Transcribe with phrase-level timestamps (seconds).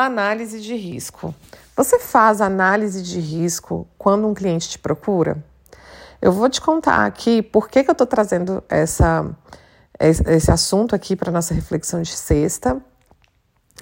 [0.00, 1.34] Análise de risco.
[1.74, 5.44] Você faz análise de risco quando um cliente te procura?
[6.22, 9.28] Eu vou te contar aqui por que, que eu estou trazendo essa,
[9.98, 12.80] esse assunto aqui para nossa reflexão de sexta.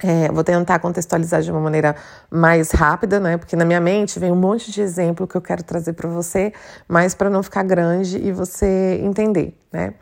[0.01, 1.95] É, vou tentar contextualizar de uma maneira
[2.31, 3.37] mais rápida, né?
[3.37, 6.51] Porque na minha mente vem um monte de exemplo que eu quero trazer para você,
[6.87, 9.93] mas para não ficar grande e você entender, né?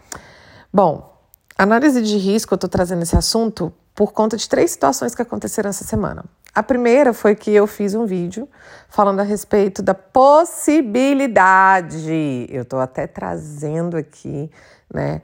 [0.74, 1.14] Bom,
[1.58, 5.70] análise de risco, eu estou trazendo esse assunto por conta de três situações que aconteceram
[5.70, 6.26] essa semana.
[6.54, 8.48] A primeira foi que eu fiz um vídeo
[8.90, 12.46] falando a respeito da possibilidade.
[12.50, 14.52] Eu estou até trazendo aqui,
[14.94, 15.22] né,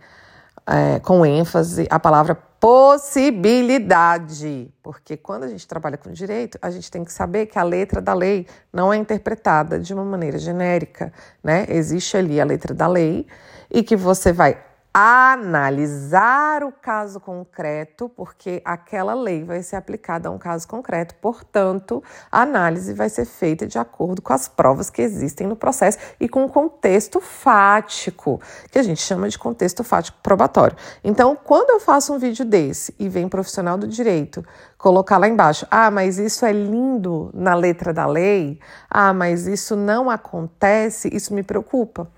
[0.65, 6.91] é, com ênfase, a palavra possibilidade, porque quando a gente trabalha com direito, a gente
[6.91, 11.11] tem que saber que a letra da lei não é interpretada de uma maneira genérica,
[11.43, 11.65] né?
[11.69, 13.25] Existe ali a letra da lei
[13.69, 20.31] e que você vai analisar o caso concreto, porque aquela lei vai ser aplicada a
[20.31, 25.01] um caso concreto, portanto, a análise vai ser feita de acordo com as provas que
[25.01, 30.17] existem no processo e com o contexto fático, que a gente chama de contexto fático
[30.21, 30.75] probatório.
[31.03, 34.45] Então, quando eu faço um vídeo desse e vem profissional do direito
[34.77, 39.75] colocar lá embaixo, ah, mas isso é lindo na letra da lei, ah, mas isso
[39.77, 42.09] não acontece, isso me preocupa.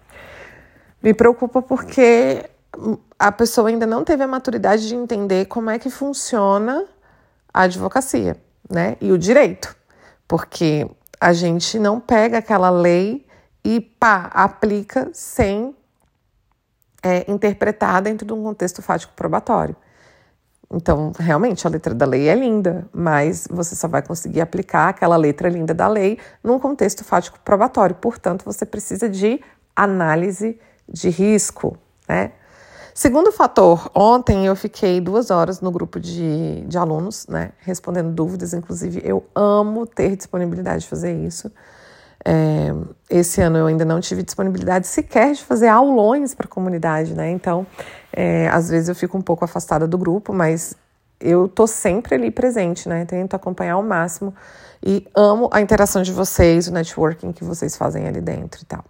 [1.03, 2.49] Me preocupa porque
[3.17, 6.85] a pessoa ainda não teve a maturidade de entender como é que funciona
[7.53, 8.35] a advocacia,
[8.69, 8.97] né?
[8.99, 9.75] E o direito.
[10.27, 13.25] Porque a gente não pega aquela lei
[13.63, 15.75] e pá, aplica sem
[17.01, 19.75] é, interpretar dentro de um contexto fático probatório.
[20.71, 25.15] Então, realmente, a letra da lei é linda, mas você só vai conseguir aplicar aquela
[25.15, 27.95] letra linda da lei num contexto fático probatório.
[27.95, 29.39] Portanto, você precisa de
[29.75, 31.77] análise de risco,
[32.09, 32.31] né?
[32.93, 38.53] Segundo fator, ontem eu fiquei duas horas no grupo de, de alunos, né, respondendo dúvidas.
[38.53, 41.51] Inclusive, eu amo ter disponibilidade de fazer isso.
[42.23, 42.71] É,
[43.09, 47.29] esse ano eu ainda não tive disponibilidade sequer de fazer aulões para a comunidade, né?
[47.31, 47.67] Então,
[48.13, 50.75] é, às vezes eu fico um pouco afastada do grupo, mas
[51.19, 53.05] eu tô sempre ali presente, né?
[53.05, 54.33] Tento acompanhar ao máximo
[54.85, 58.85] e amo a interação de vocês, o networking que vocês fazem ali dentro e tal.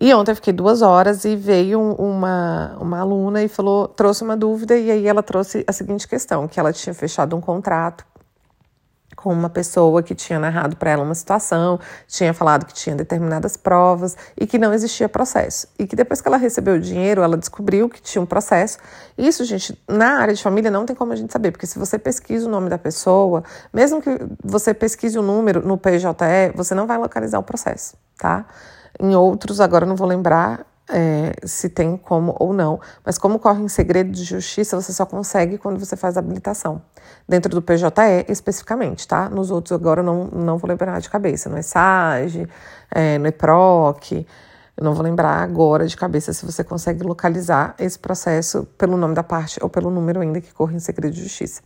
[0.00, 4.36] E ontem eu fiquei duas horas e veio uma, uma aluna e falou, trouxe uma
[4.36, 8.06] dúvida, e aí ela trouxe a seguinte questão: que ela tinha fechado um contrato
[9.18, 13.56] com uma pessoa que tinha narrado para ela uma situação, tinha falado que tinha determinadas
[13.56, 15.66] provas e que não existia processo.
[15.76, 18.78] E que depois que ela recebeu o dinheiro, ela descobriu que tinha um processo.
[19.18, 21.98] Isso, gente, na área de família não tem como a gente saber, porque se você
[21.98, 23.42] pesquisa o nome da pessoa,
[23.72, 24.10] mesmo que
[24.44, 28.46] você pesquise o número no PJE, você não vai localizar o processo, tá?
[29.00, 33.62] Em outros, agora não vou lembrar é, se tem como ou não, mas como corre
[33.62, 36.82] em segredo de justiça, você só consegue quando você faz a habilitação.
[37.28, 39.28] Dentro do PJE, especificamente, tá?
[39.28, 41.48] Nos outros, agora não, não vou lembrar de cabeça.
[41.48, 42.48] No ESAGE,
[42.90, 44.26] é, no EPROC,
[44.76, 49.14] eu não vou lembrar agora de cabeça se você consegue localizar esse processo pelo nome
[49.14, 51.60] da parte ou pelo número ainda que corre em segredo de justiça.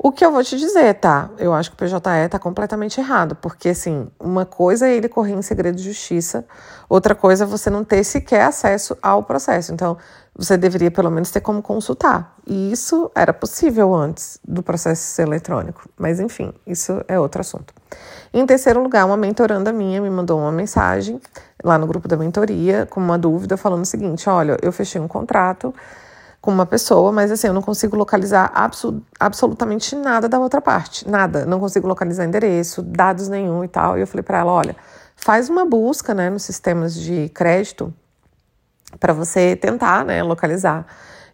[0.00, 1.28] O que eu vou te dizer, tá?
[1.38, 5.32] Eu acho que o PJE tá completamente errado, porque assim, uma coisa é ele correr
[5.32, 6.46] em segredo de justiça,
[6.88, 9.74] outra coisa é você não ter sequer acesso ao processo.
[9.74, 9.98] Então,
[10.36, 12.36] você deveria pelo menos ter como consultar.
[12.46, 15.88] E isso era possível antes do processo ser eletrônico.
[15.98, 17.74] Mas enfim, isso é outro assunto.
[18.32, 21.20] Em terceiro lugar, uma mentoranda minha me mandou uma mensagem
[21.64, 25.08] lá no grupo da mentoria com uma dúvida falando o seguinte: olha, eu fechei um
[25.08, 25.74] contrato
[26.40, 31.08] com uma pessoa, mas assim, eu não consigo localizar abso absolutamente nada da outra parte,
[31.08, 31.44] nada.
[31.44, 33.98] Não consigo localizar endereço, dados nenhum e tal.
[33.98, 34.76] E eu falei para ela, olha,
[35.16, 37.92] faz uma busca, né, nos sistemas de crédito
[39.00, 40.86] para você tentar, né, localizar.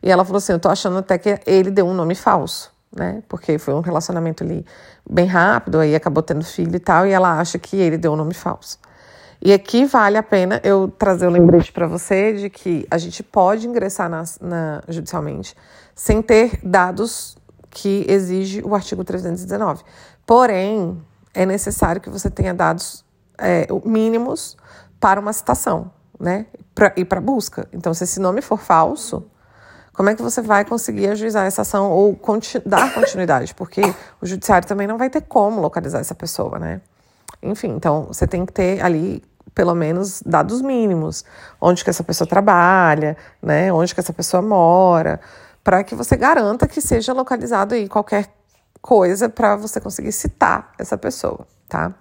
[0.03, 3.23] E ela falou assim, eu tô achando até que ele deu um nome falso, né?
[3.29, 4.67] Porque foi um relacionamento ali
[5.09, 8.17] bem rápido, aí acabou tendo filho e tal, e ela acha que ele deu um
[8.17, 8.79] nome falso.
[9.41, 12.99] E aqui vale a pena eu trazer o um lembrete para você de que a
[12.99, 15.55] gente pode ingressar na, na, judicialmente
[15.95, 17.37] sem ter dados
[17.71, 19.83] que exige o artigo 319.
[20.27, 21.01] Porém,
[21.35, 23.05] é necessário que você tenha dados
[23.37, 24.57] é, mínimos
[24.99, 26.47] para uma citação, né?
[26.75, 27.69] Pra, e para busca.
[27.73, 29.25] Então, se esse nome for falso,
[29.93, 32.19] como é que você vai conseguir ajuizar essa ação ou
[32.67, 33.55] dar continuidade?
[33.55, 33.83] Porque
[34.21, 36.81] o judiciário também não vai ter como localizar essa pessoa, né?
[37.45, 39.23] Enfim, então você tem que ter ali
[39.55, 41.25] pelo menos dados mínimos,
[41.61, 45.21] onde que essa pessoa trabalha, né, onde que essa pessoa mora,
[45.63, 48.35] para que você garanta que seja localizado aí qualquer
[48.83, 51.95] coisa para você conseguir citar essa pessoa, tá?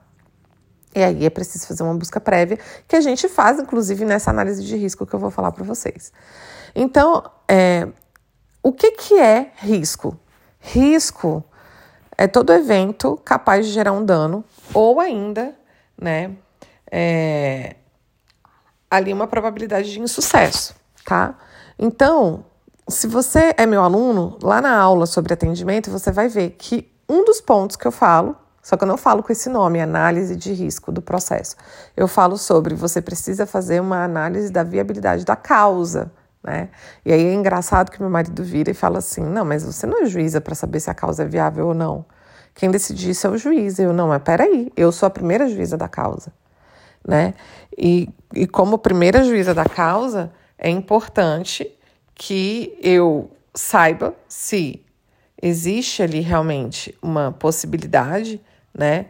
[0.96, 4.64] E aí é preciso fazer uma busca prévia, que a gente faz, inclusive, nessa análise
[4.64, 6.12] de risco que eu vou falar para vocês.
[6.76, 7.88] Então, é,
[8.62, 10.18] o que, que é risco?
[10.60, 11.44] Risco
[12.18, 14.44] é todo evento capaz de gerar um dano,
[14.74, 15.56] ou ainda,
[16.00, 16.32] né,
[16.92, 17.76] é,
[18.90, 20.76] ali uma probabilidade de insucesso,
[21.06, 21.36] tá?
[21.78, 22.46] Então,
[22.88, 27.26] se você é meu aluno, lá na aula sobre atendimento, você vai ver que um
[27.26, 30.54] dos pontos que eu falo, só que eu não falo com esse nome, análise de
[30.54, 31.56] risco do processo.
[31.96, 36.12] Eu falo sobre você precisa fazer uma análise da viabilidade da causa,
[36.44, 36.70] né?
[37.06, 40.04] E aí é engraçado que meu marido vira e fala assim: não, mas você não
[40.04, 42.06] é juíza para saber se a causa é viável ou não.
[42.54, 43.80] Quem decide isso é o juiz.
[43.80, 46.32] Eu, não, mas peraí, eu sou a primeira juíza da causa,
[47.06, 47.34] né?
[47.78, 51.70] E, e como primeira juíza da causa, é importante
[52.16, 54.84] que eu saiba se
[55.42, 58.40] existe ali realmente uma possibilidade,
[58.74, 59.08] né,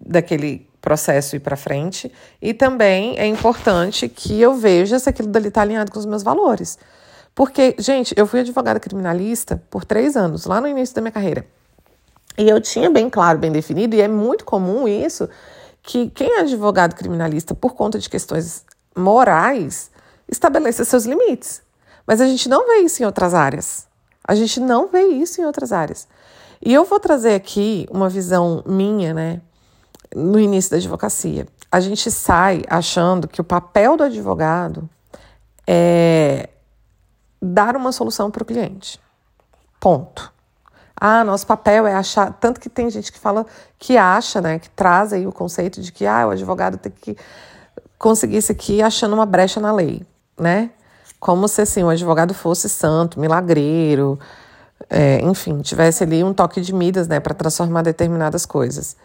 [0.00, 5.48] daquele processo ir para frente, e também é importante que eu veja se aquilo dali
[5.48, 6.78] está alinhado com os meus valores.
[7.34, 11.46] Porque, gente, eu fui advogada criminalista por três anos, lá no início da minha carreira.
[12.38, 15.28] E eu tinha bem claro, bem definido, e é muito comum isso,
[15.82, 18.64] que quem é advogado criminalista por conta de questões
[18.96, 19.90] morais
[20.28, 21.62] estabeleça seus limites.
[22.06, 23.86] Mas a gente não vê isso em outras áreas.
[24.26, 26.08] A gente não vê isso em outras áreas.
[26.60, 29.40] E eu vou trazer aqui uma visão minha, né,
[30.14, 31.46] no início da advocacia.
[31.70, 34.88] A gente sai achando que o papel do advogado
[35.66, 36.48] é
[37.40, 39.00] dar uma solução para o cliente.
[39.78, 40.32] Ponto.
[40.98, 42.32] Ah, nosso papel é achar.
[42.32, 43.44] Tanto que tem gente que fala
[43.78, 47.16] que acha, né, que traz aí o conceito de que ah, o advogado tem que
[47.98, 50.02] conseguir isso aqui achando uma brecha na lei,
[50.38, 50.70] né?
[51.20, 54.18] Como se assim, o advogado fosse santo, milagreiro,
[54.88, 58.96] é, enfim, tivesse ali um toque de Midas, né, para transformar determinadas coisas.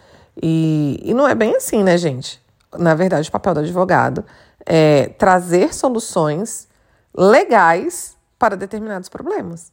[0.42, 2.42] E, e não é bem assim, né, gente?
[2.78, 4.24] Na verdade, o papel do advogado
[4.66, 6.68] é trazer soluções
[7.16, 9.72] legais para determinados problemas.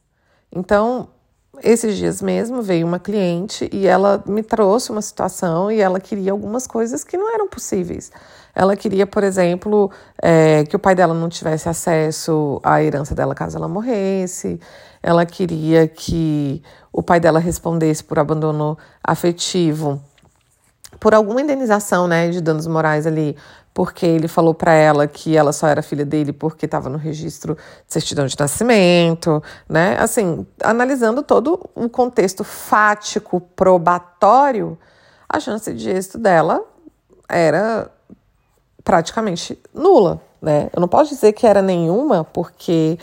[0.50, 1.08] Então,
[1.62, 6.32] esses dias mesmo veio uma cliente e ela me trouxe uma situação e ela queria
[6.32, 8.10] algumas coisas que não eram possíveis.
[8.54, 9.90] Ela queria, por exemplo,
[10.20, 14.60] é, que o pai dela não tivesse acesso à herança dela caso ela morresse.
[15.02, 16.62] Ela queria que
[16.92, 20.02] o pai dela respondesse por abandono afetivo,
[20.98, 23.36] por alguma indenização, né, de danos morais ali,
[23.78, 27.54] porque ele falou para ela que ela só era filha dele porque estava no registro
[27.86, 29.96] de certidão de nascimento, né?
[30.00, 34.76] Assim, analisando todo o contexto fático probatório,
[35.28, 36.60] a chance de êxito dela
[37.28, 37.88] era
[38.82, 40.68] praticamente nula, né?
[40.74, 42.98] Eu não posso dizer que era nenhuma, porque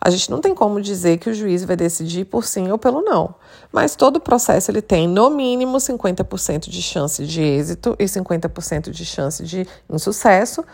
[0.00, 3.02] a gente não tem como dizer que o juiz vai decidir por sim ou pelo
[3.02, 3.34] não.
[3.72, 8.90] Mas todo o processo ele tem no mínimo 50% de chance de êxito e 50%
[8.90, 10.64] de chance de insucesso,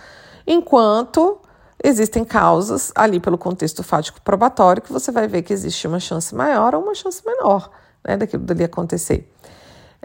[0.47, 1.39] enquanto
[1.83, 6.35] existem causas ali pelo contexto fático probatório que você vai ver que existe uma chance
[6.35, 7.71] maior ou uma chance menor
[8.07, 9.31] né, daquilo dali acontecer.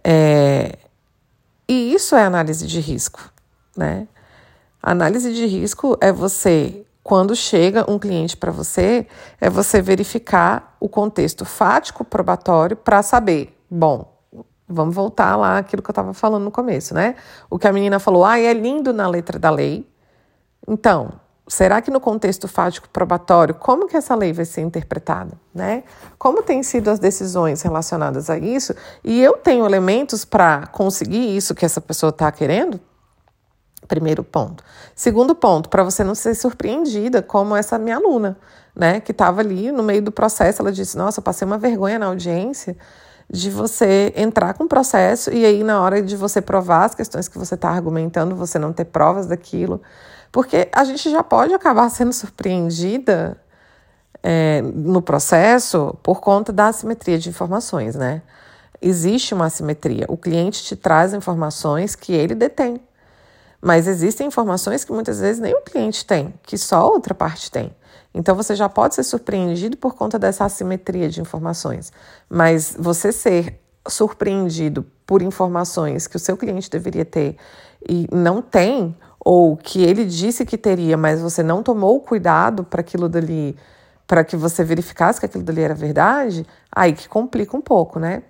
[0.03, 0.77] É...
[1.67, 3.21] E isso é análise de risco,
[3.77, 4.07] né?
[4.83, 9.07] Análise de risco é você, quando chega um cliente para você,
[9.39, 14.11] é você verificar o contexto fático probatório para saber, bom,
[14.67, 17.15] vamos voltar lá aquilo que eu estava falando no começo, né?
[17.49, 19.89] O que a menina falou, ah, é lindo na letra da lei.
[20.67, 21.13] Então,
[21.47, 25.83] será que no contexto fático probatório, como que essa lei vai ser interpretada, né?
[26.17, 28.75] Como têm sido as decisões relacionadas a isso?
[29.03, 32.79] E eu tenho elementos para conseguir isso que essa pessoa está querendo?
[33.87, 34.63] Primeiro ponto.
[34.95, 38.37] Segundo ponto, para você não ser surpreendida, como essa minha aluna,
[38.75, 42.05] né, que estava ali no meio do processo, ela disse: Nossa, passei uma vergonha na
[42.05, 42.77] audiência
[43.29, 47.29] de você entrar com o processo e aí, na hora de você provar as questões
[47.29, 49.81] que você está argumentando, você não ter provas daquilo.
[50.31, 53.37] Porque a gente já pode acabar sendo surpreendida
[54.21, 58.21] é, no processo por conta da assimetria de informações, né?
[58.81, 60.05] Existe uma assimetria.
[60.09, 62.81] O cliente te traz informações que ele detém.
[63.61, 67.75] Mas existem informações que muitas vezes nem o cliente tem, que só outra parte tem.
[68.13, 71.93] Então você já pode ser surpreendido por conta dessa assimetria de informações.
[72.29, 77.37] Mas você ser surpreendido por informações que o seu cliente deveria ter
[77.87, 82.81] e não tem, ou que ele disse que teria, mas você não tomou cuidado para
[82.81, 83.55] aquilo dali,
[84.05, 88.23] para que você verificasse que aquilo dali era verdade, aí que complica um pouco, né?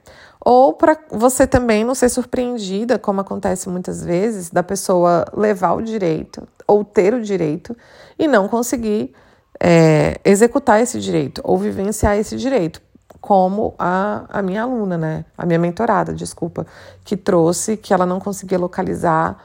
[0.43, 5.81] Ou para você também não ser surpreendida, como acontece muitas vezes, da pessoa levar o
[5.81, 7.77] direito ou ter o direito
[8.17, 9.13] e não conseguir
[9.59, 12.81] é, executar esse direito ou vivenciar esse direito,
[13.19, 15.25] como a, a minha aluna, né?
[15.37, 16.65] A minha mentorada, desculpa,
[17.05, 19.37] que trouxe que ela não conseguia localizar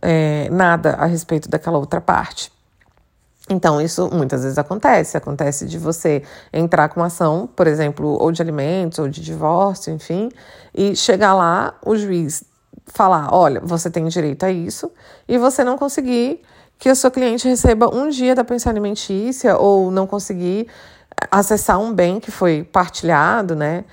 [0.00, 2.50] é, nada a respeito daquela outra parte.
[3.48, 5.16] Então, isso muitas vezes acontece.
[5.16, 9.92] Acontece de você entrar com uma ação, por exemplo, ou de alimentos, ou de divórcio,
[9.92, 10.28] enfim,
[10.74, 12.44] e chegar lá, o juiz
[12.86, 14.90] falar: olha, você tem direito a isso,
[15.26, 16.42] e você não conseguir
[16.78, 20.68] que o seu cliente receba um dia da pensão alimentícia, ou não conseguir
[21.30, 23.84] acessar um bem que foi partilhado, né?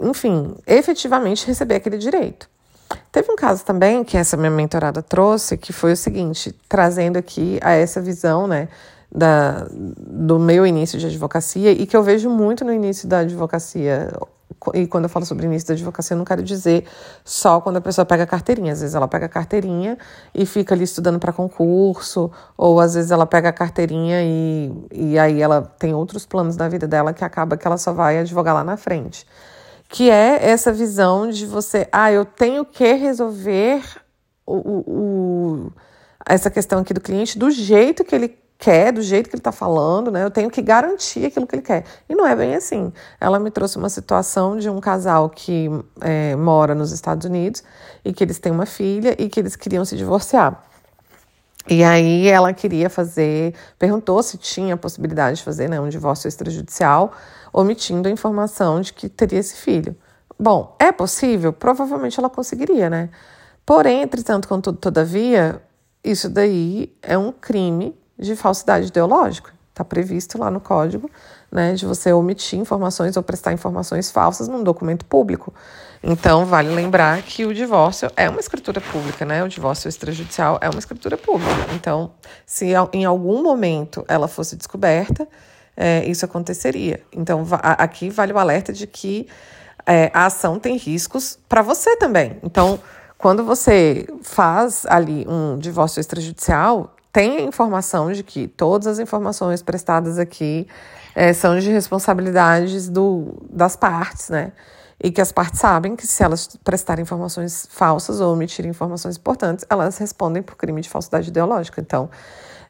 [0.00, 2.51] Enfim, efetivamente receber aquele direito.
[3.10, 7.58] Teve um caso também que essa minha mentorada trouxe, que foi o seguinte, trazendo aqui
[7.62, 8.68] a essa visão, né,
[9.14, 14.10] da, do meu início de advocacia e que eu vejo muito no início da advocacia.
[14.74, 16.84] E quando eu falo sobre início da advocacia, eu não quero dizer
[17.24, 18.72] só quando a pessoa pega carteirinha.
[18.72, 19.98] Às vezes ela pega carteirinha
[20.34, 25.18] e fica ali estudando para concurso, ou às vezes ela pega a carteirinha e, e
[25.18, 28.54] aí ela tem outros planos da vida dela que acaba que ela só vai advogar
[28.54, 29.26] lá na frente
[29.92, 33.84] que é essa visão de você, ah, eu tenho que resolver
[34.46, 35.72] o, o, o,
[36.26, 39.52] essa questão aqui do cliente do jeito que ele quer, do jeito que ele está
[39.52, 40.24] falando, né?
[40.24, 41.84] Eu tenho que garantir aquilo que ele quer.
[42.08, 42.90] E não é bem assim.
[43.20, 45.68] Ela me trouxe uma situação de um casal que
[46.00, 47.62] é, mora nos Estados Unidos
[48.02, 50.71] e que eles têm uma filha e que eles queriam se divorciar.
[51.68, 56.28] E aí ela queria fazer, perguntou se tinha a possibilidade de fazer né, um divórcio
[56.28, 57.12] extrajudicial
[57.52, 59.94] omitindo a informação de que teria esse filho.
[60.38, 61.52] Bom, é possível?
[61.52, 63.10] Provavelmente ela conseguiria, né?
[63.64, 65.62] Porém, entretanto, contudo, todavia,
[66.02, 69.52] isso daí é um crime de falsidade ideológica.
[69.70, 71.08] Está previsto lá no código,
[71.52, 75.52] né, de você omitir informações ou prestar informações falsas num documento público.
[76.02, 79.44] Então, vale lembrar que o divórcio é uma escritura pública, né?
[79.44, 81.68] O divórcio extrajudicial é uma escritura pública.
[81.74, 82.10] Então,
[82.44, 85.28] se em algum momento ela fosse descoberta,
[85.76, 87.02] é, isso aconteceria.
[87.12, 89.28] Então, aqui vale o alerta de que
[89.86, 92.36] é, a ação tem riscos para você também.
[92.42, 92.80] Então,
[93.16, 99.62] quando você faz ali um divórcio extrajudicial, tem a informação de que todas as informações
[99.62, 100.66] prestadas aqui
[101.14, 104.52] é, são de responsabilidades do, das partes, né?
[105.02, 109.64] E que as partes sabem que se elas prestarem informações falsas ou omitirem informações importantes,
[109.68, 111.80] elas respondem por crime de falsidade ideológica.
[111.80, 112.08] Então,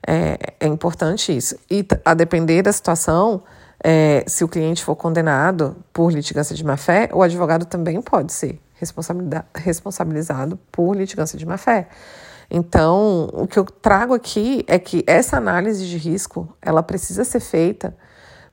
[0.07, 1.57] é, é importante isso.
[1.71, 3.43] E a depender da situação,
[3.85, 8.59] é, se o cliente for condenado por litigância de má-fé, o advogado também pode ser
[9.55, 11.89] responsabilizado por litigância de má-fé.
[12.51, 17.41] Então, o que eu trago aqui é que essa análise de risco, ela precisa ser
[17.41, 17.97] feita,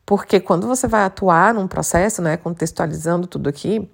[0.10, 3.88] porque quando você vai atuar num processo, né, contextualizando tudo aqui,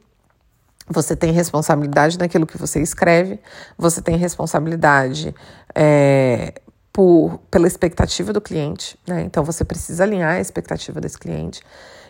[0.87, 3.37] você tem responsabilidade naquilo que você escreve,
[3.77, 5.35] você tem responsabilidade
[5.75, 6.53] é,
[6.93, 9.23] por, pela expectativa do cliente, né?
[9.23, 11.61] Então você precisa alinhar a expectativa desse cliente.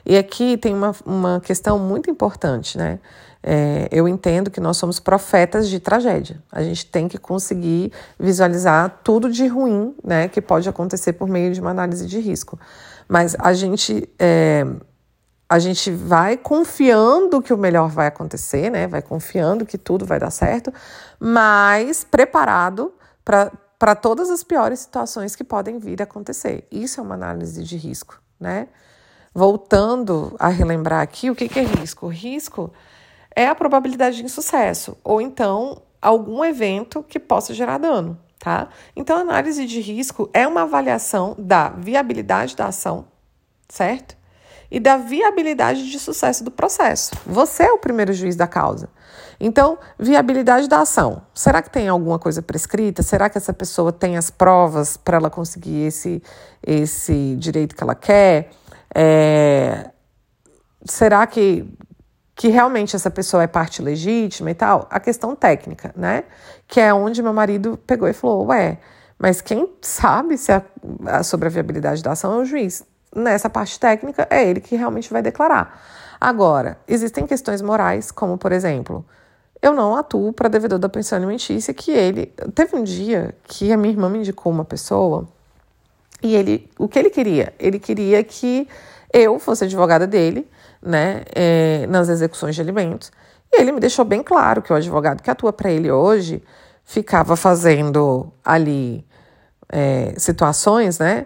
[0.05, 2.99] E aqui tem uma, uma questão muito importante, né?
[3.41, 6.43] É, eu entendo que nós somos profetas de tragédia.
[6.51, 11.53] A gente tem que conseguir visualizar tudo de ruim, né, que pode acontecer por meio
[11.53, 12.59] de uma análise de risco.
[13.07, 14.65] Mas a gente é,
[15.47, 18.87] a gente vai confiando que o melhor vai acontecer, né?
[18.87, 20.73] Vai confiando que tudo vai dar certo,
[21.19, 22.93] mas preparado
[23.23, 26.67] para todas as piores situações que podem vir a acontecer.
[26.71, 28.67] Isso é uma análise de risco, né?
[29.33, 32.07] Voltando a relembrar aqui, o que, que é risco?
[32.07, 32.71] Risco
[33.35, 38.69] é a probabilidade de insucesso, ou então algum evento que possa gerar dano, tá?
[38.95, 43.07] Então, análise de risco é uma avaliação da viabilidade da ação,
[43.67, 44.15] certo?
[44.69, 47.15] E da viabilidade de sucesso do processo.
[47.25, 48.87] Você é o primeiro juiz da causa.
[49.39, 51.23] Então, viabilidade da ação.
[51.33, 53.01] Será que tem alguma coisa prescrita?
[53.01, 56.21] Será que essa pessoa tem as provas para ela conseguir esse,
[56.61, 58.51] esse direito que ela quer?
[58.93, 59.89] É,
[60.85, 61.65] será que,
[62.35, 64.87] que realmente essa pessoa é parte legítima e tal?
[64.89, 66.25] A questão técnica, né?
[66.67, 68.77] Que é onde meu marido pegou e falou: Ué,
[69.17, 70.61] mas quem sabe se a,
[71.05, 72.83] a, sobre a viabilidade da ação é o juiz.
[73.15, 75.81] Nessa parte técnica, é ele que realmente vai declarar.
[76.19, 79.05] Agora, existem questões morais, como por exemplo,
[79.61, 82.27] eu não atuo para devedor da pensão alimentícia, que ele.
[82.53, 85.27] Teve um dia que a minha irmã me indicou uma pessoa
[86.21, 86.69] e ele.
[86.77, 87.53] O que ele queria?
[87.57, 88.67] Ele queria que
[89.13, 90.45] eu fosse advogada dele,
[90.85, 93.11] né, é, nas execuções de alimentos.
[93.51, 96.43] E ele me deixou bem claro que o advogado que atua para ele hoje
[96.83, 99.05] ficava fazendo ali
[99.69, 101.25] é, situações, né,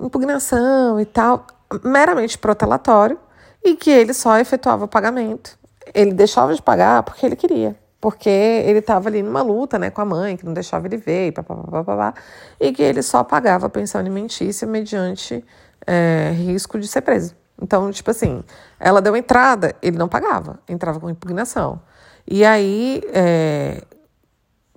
[0.00, 1.46] impugnação e tal,
[1.84, 3.18] meramente protelatório,
[3.64, 5.58] e que ele só efetuava pagamento
[5.94, 7.76] ele deixava de pagar porque ele queria.
[8.00, 11.28] Porque ele estava ali numa luta né, com a mãe, que não deixava ele ver,
[11.28, 12.14] e, papapá,
[12.60, 15.44] e que ele só pagava a pensão alimentícia mediante
[15.86, 17.34] é, risco de ser preso.
[17.60, 18.42] Então, tipo assim,
[18.78, 21.80] ela deu entrada, ele não pagava, entrava com impugnação.
[22.26, 23.82] E aí é,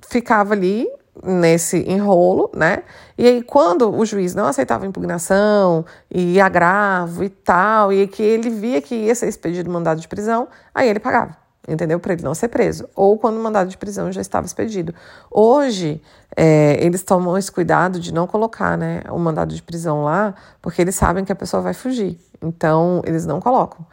[0.08, 0.88] ficava ali
[1.24, 2.84] nesse enrolo, né?
[3.18, 8.50] E aí, quando o juiz não aceitava impugnação e agravo e tal, e que ele
[8.50, 11.36] via que ia ser expedido mandado de prisão, aí ele pagava,
[11.68, 12.00] entendeu?
[12.00, 12.88] Para ele não ser preso.
[12.96, 14.94] Ou quando o mandado de prisão já estava expedido.
[15.30, 16.02] Hoje,
[16.36, 20.82] é, eles tomam esse cuidado de não colocar né, o mandado de prisão lá, porque
[20.82, 22.20] eles sabem que a pessoa vai fugir.
[22.42, 23.86] Então, eles não colocam.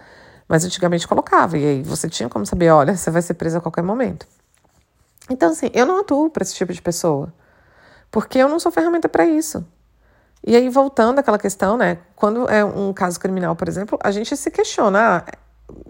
[0.48, 3.60] Mas antigamente colocava, e aí você tinha como saber: olha, você vai ser preso a
[3.60, 4.26] qualquer momento.
[5.28, 7.32] Então, assim, eu não atuo para esse tipo de pessoa,
[8.12, 9.66] porque eu não sou ferramenta para isso.
[10.46, 11.98] E aí, voltando àquela questão, né?
[12.14, 15.24] Quando é um caso criminal, por exemplo, a gente se questiona: ah,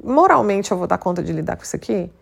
[0.03, 2.13] moralmente eu vou dar conta de lidar com isso aqui?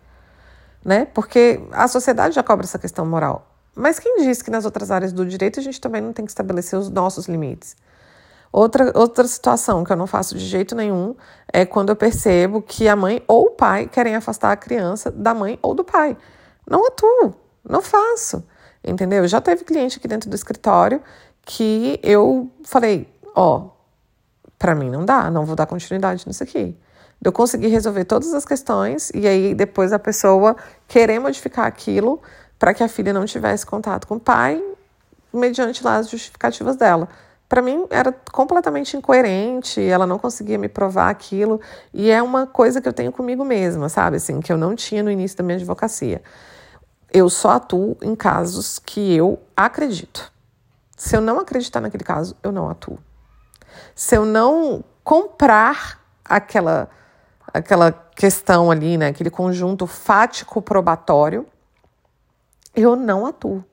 [0.83, 1.05] Né?
[1.05, 3.51] Porque a sociedade já cobra essa questão moral.
[3.75, 6.31] Mas quem diz que nas outras áreas do direito a gente também não tem que
[6.31, 7.75] estabelecer os nossos limites?
[8.51, 11.13] Outra, outra situação que eu não faço de jeito nenhum
[11.51, 15.33] é quando eu percebo que a mãe ou o pai querem afastar a criança da
[15.33, 16.15] mãe ou do pai.
[16.65, 17.35] Não atuo,
[17.67, 18.47] não faço,
[18.81, 19.27] entendeu?
[19.27, 21.01] Já teve cliente aqui dentro do escritório
[21.41, 23.69] que eu falei, ó, oh,
[24.57, 26.77] para mim não dá, não vou dar continuidade nisso aqui.
[27.23, 30.55] Eu consegui resolver todas as questões e aí depois a pessoa
[30.87, 32.21] querer modificar aquilo
[32.59, 34.63] para que a filha não tivesse contato com o pai,
[35.33, 37.09] mediante lá as justificativas dela.
[37.47, 41.61] Para mim era completamente incoerente, ela não conseguia me provar aquilo,
[41.93, 44.17] e é uma coisa que eu tenho comigo mesma, sabe?
[44.17, 46.23] Assim, que eu não tinha no início da minha advocacia.
[47.13, 50.31] Eu só atuo em casos que eu acredito.
[50.97, 52.97] Se eu não acreditar naquele caso, eu não atuo.
[53.93, 56.89] Se eu não comprar aquela
[57.55, 61.45] aquela questão ali, né, aquele conjunto fático probatório,
[62.75, 63.63] eu não atuo.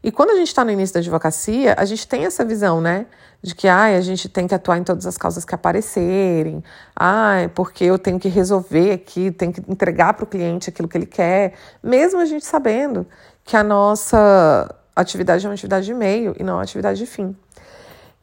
[0.00, 3.06] E quando a gente está no início da advocacia, a gente tem essa visão, né?
[3.42, 6.62] De que ai, a gente tem que atuar em todas as causas que aparecerem,
[6.94, 10.96] ai, porque eu tenho que resolver aqui, tenho que entregar para o cliente aquilo que
[10.96, 13.06] ele quer, mesmo a gente sabendo
[13.44, 17.36] que a nossa atividade é uma atividade de meio e não uma atividade de fim.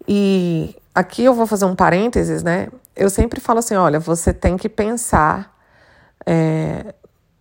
[0.08, 2.70] E aqui eu vou fazer um parênteses, né?
[2.96, 5.54] Eu sempre falo assim: olha, você tem que pensar
[6.26, 6.96] é,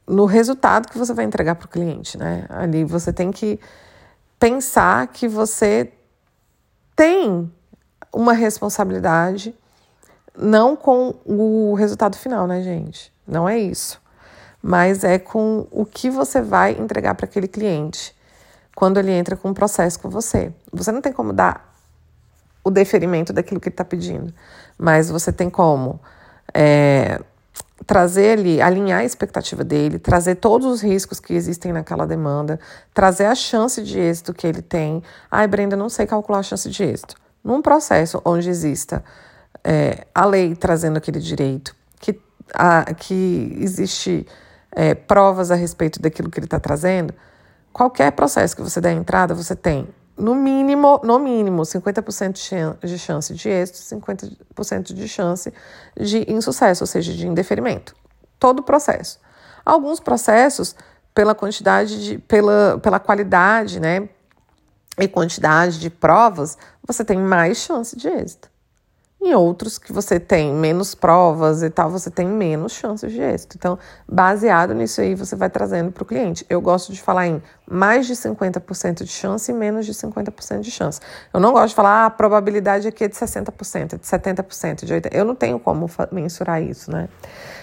[0.06, 2.46] no resultado que você vai entregar para o cliente, né?
[2.50, 3.60] Ali você tem que
[4.38, 5.92] pensar que você
[6.96, 7.50] tem
[8.12, 9.54] uma responsabilidade,
[10.36, 13.12] não com o resultado final, né, gente?
[13.26, 14.02] Não é isso.
[14.60, 18.14] Mas é com o que você vai entregar para aquele cliente
[18.74, 20.52] quando ele entra com um processo com você.
[20.72, 21.73] Você não tem como dar
[22.64, 24.32] o deferimento daquilo que ele está pedindo,
[24.78, 26.00] mas você tem como
[26.52, 27.20] é,
[27.86, 32.58] trazer ali, alinhar a expectativa dele, trazer todos os riscos que existem naquela demanda,
[32.92, 35.02] trazer a chance de êxito que ele tem.
[35.30, 37.16] Ai, Brenda, não sei calcular a chance de êxito.
[37.42, 39.04] Num processo onde exista
[39.62, 42.18] é, a lei trazendo aquele direito, que,
[42.54, 44.26] a, que existe
[44.72, 47.12] é, provas a respeito daquilo que ele está trazendo,
[47.72, 53.34] qualquer processo que você der entrada, você tem no mínimo, no mínimo, 50% de chance
[53.34, 55.52] de êxito, 50% de chance
[55.98, 57.94] de insucesso, ou seja, de indeferimento.
[58.38, 59.20] Todo o processo.
[59.64, 60.76] Alguns processos,
[61.12, 64.08] pela quantidade de, pela, pela qualidade, né,
[64.98, 68.53] e quantidade de provas, você tem mais chance de êxito.
[69.24, 73.56] Em outros que você tem menos provas e tal, você tem menos chances de êxito.
[73.56, 76.44] Então, baseado nisso aí, você vai trazendo para o cliente.
[76.46, 80.70] Eu gosto de falar em mais de 50% de chance e menos de 50% de
[80.70, 81.00] chance.
[81.32, 84.94] Eu não gosto de falar ah, a probabilidade aqui é de 60%, de 70%, de
[84.94, 85.08] 80%.
[85.10, 87.08] Eu não tenho como mensurar isso, né?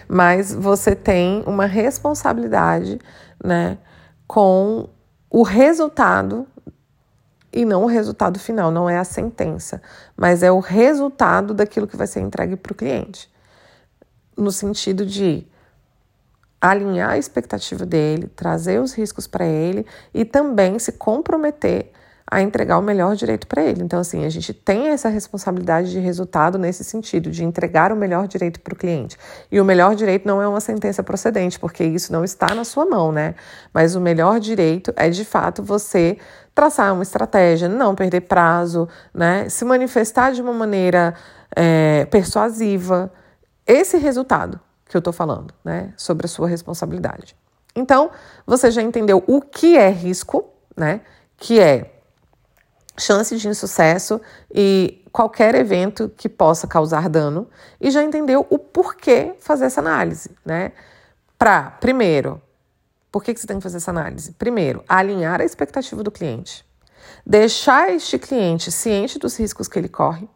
[0.07, 2.99] Mas você tem uma responsabilidade,
[3.43, 3.77] né,
[4.25, 4.89] com
[5.29, 6.47] o resultado
[7.53, 9.81] e não o resultado final, não é a sentença,
[10.15, 13.29] mas é o resultado daquilo que vai ser entregue para o cliente.
[14.37, 15.45] No sentido de
[16.61, 21.91] alinhar a expectativa dele, trazer os riscos para ele e também se comprometer
[22.31, 23.83] a entregar o melhor direito para ele.
[23.83, 28.25] Então, assim, a gente tem essa responsabilidade de resultado nesse sentido, de entregar o melhor
[28.25, 29.17] direito para o cliente.
[29.51, 32.85] E o melhor direito não é uma sentença procedente, porque isso não está na sua
[32.85, 33.35] mão, né?
[33.73, 36.17] Mas o melhor direito é, de fato, você
[36.55, 39.49] traçar uma estratégia, não perder prazo, né?
[39.49, 41.13] Se manifestar de uma maneira
[41.53, 43.11] é, persuasiva.
[43.67, 45.93] Esse resultado que eu estou falando, né?
[45.97, 47.35] Sobre a sua responsabilidade.
[47.75, 48.09] Então,
[48.47, 50.45] você já entendeu o que é risco,
[50.77, 51.01] né?
[51.35, 51.97] Que é
[53.01, 54.21] chance de insucesso
[54.53, 60.31] e qualquer evento que possa causar dano e já entendeu o porquê fazer essa análise,
[60.45, 60.71] né?
[61.37, 62.41] Para, primeiro,
[63.11, 64.31] por que, que você tem que fazer essa análise?
[64.33, 66.65] Primeiro, alinhar a expectativa do cliente,
[67.25, 70.29] deixar este cliente ciente dos riscos que ele corre,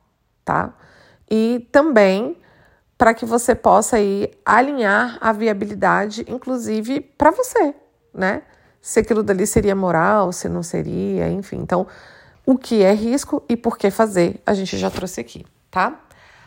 [0.43, 0.73] tá?
[1.30, 2.38] E também
[2.97, 7.75] para que você possa aí alinhar a viabilidade, inclusive para você,
[8.13, 8.41] né?
[8.86, 11.58] se aquilo dali seria moral, se não seria, enfim.
[11.58, 11.88] Então,
[12.45, 15.99] o que é risco e por que fazer, a gente já trouxe aqui, tá?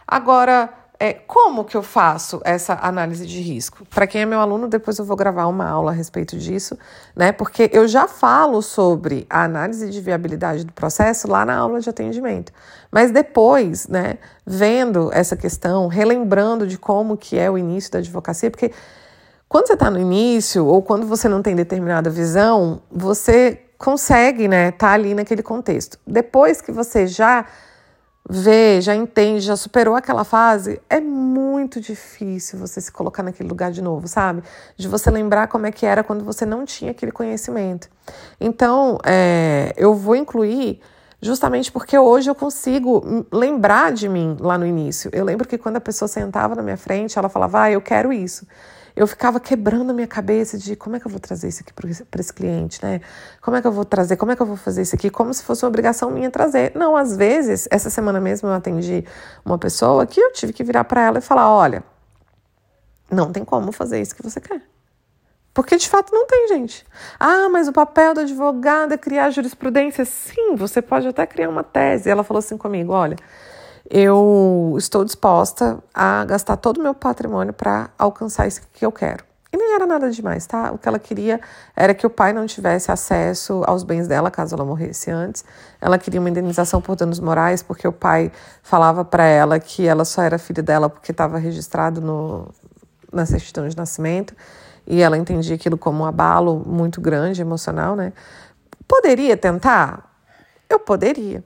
[0.06, 3.86] Agora, é, como que eu faço essa análise de risco?
[3.86, 6.76] Para quem é meu aluno, depois eu vou gravar uma aula a respeito disso,
[7.14, 7.30] né?
[7.30, 11.88] Porque eu já falo sobre a análise de viabilidade do processo lá na aula de
[11.88, 12.52] atendimento.
[12.90, 18.50] Mas depois, né, vendo essa questão, relembrando de como que é o início da advocacia,
[18.50, 18.72] porque
[19.48, 24.72] quando você está no início ou quando você não tem determinada visão, você consegue, né,
[24.72, 25.98] tá ali naquele contexto.
[26.04, 27.46] Depois que você já
[28.28, 33.70] vê, já entende, já superou aquela fase, é muito difícil você se colocar naquele lugar
[33.70, 34.42] de novo, sabe?
[34.76, 37.88] De você lembrar como é que era quando você não tinha aquele conhecimento.
[38.38, 40.80] Então, é, eu vou incluir
[41.22, 45.10] justamente porque hoje eu consigo lembrar de mim lá no início.
[45.14, 48.12] Eu lembro que quando a pessoa sentava na minha frente, ela falava, ah, eu quero
[48.12, 48.46] isso
[48.98, 51.72] eu ficava quebrando a minha cabeça de como é que eu vou trazer isso aqui
[51.72, 53.00] para esse cliente, né?
[53.40, 55.32] Como é que eu vou trazer, como é que eu vou fazer isso aqui, como
[55.32, 56.72] se fosse uma obrigação minha trazer.
[56.74, 59.04] Não, às vezes, essa semana mesmo eu atendi
[59.44, 61.84] uma pessoa que eu tive que virar para ela e falar: olha,
[63.08, 64.60] não tem como fazer isso que você quer.
[65.54, 66.84] Porque de fato não tem, gente.
[67.20, 70.04] Ah, mas o papel do advogado é criar jurisprudência.
[70.04, 72.10] Sim, você pode até criar uma tese.
[72.10, 73.16] Ela falou assim comigo: olha
[73.90, 79.24] eu estou disposta a gastar todo o meu patrimônio para alcançar isso que eu quero.
[79.50, 80.70] E nem era nada demais, tá?
[80.72, 81.40] O que ela queria
[81.74, 85.42] era que o pai não tivesse acesso aos bens dela caso ela morresse antes.
[85.80, 88.30] Ela queria uma indenização por danos morais, porque o pai
[88.62, 92.48] falava para ela que ela só era filha dela porque estava registrado no,
[93.10, 94.36] na certidão de nascimento.
[94.86, 98.12] E ela entendia aquilo como um abalo muito grande, emocional, né?
[98.86, 100.14] Poderia tentar?
[100.68, 101.42] Eu poderia.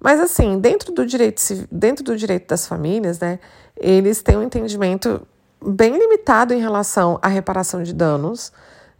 [0.00, 3.38] Mas assim, dentro do direito, dentro do direito das famílias, né,
[3.76, 5.26] eles têm um entendimento
[5.62, 8.52] bem limitado em relação à reparação de danos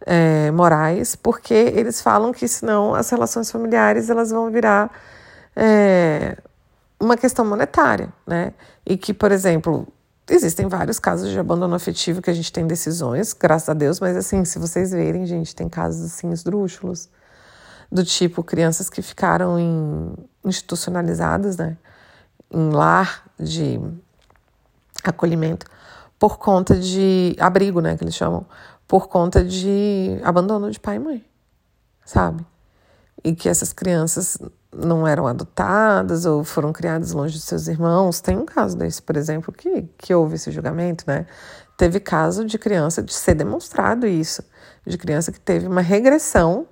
[0.05, 4.91] é, morais, porque eles falam que senão as relações familiares elas vão virar
[5.55, 6.37] é,
[6.99, 8.53] uma questão monetária, né?
[8.85, 9.87] E que, por exemplo,
[10.29, 14.15] existem vários casos de abandono afetivo que a gente tem decisões, graças a Deus, mas
[14.15, 17.09] assim, se vocês verem, gente, tem casos assim esdrúxulos
[17.91, 21.77] do tipo crianças que ficaram em, institucionalizadas, né,
[22.51, 23.79] em lar de
[25.03, 25.65] acolhimento,
[26.19, 28.45] por conta de abrigo, né, que eles chamam,
[28.87, 31.25] por conta de abandono de pai e mãe,
[32.05, 32.45] sabe?
[33.23, 34.37] E que essas crianças
[34.75, 38.21] não eram adotadas ou foram criadas longe de seus irmãos.
[38.21, 41.25] Tem um caso desse, por exemplo, que, que houve esse julgamento, né?
[41.77, 44.43] Teve caso de criança, de ser demonstrado isso,
[44.85, 46.67] de criança que teve uma regressão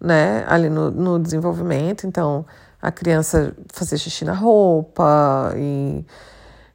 [0.00, 2.06] né, ali no, no desenvolvimento.
[2.06, 2.44] Então,
[2.80, 6.04] a criança fazer xixi na roupa e,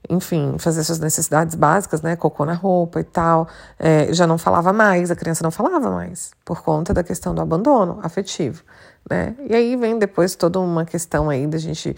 [0.10, 3.48] enfim, fazer suas necessidades básicas, né, cocô na roupa e tal.
[3.80, 7.42] É, já não falava mais, a criança não falava mais, por conta da questão do
[7.42, 8.64] abandono afetivo,
[9.10, 9.36] né.
[9.50, 11.96] E aí vem depois toda uma questão aí da gente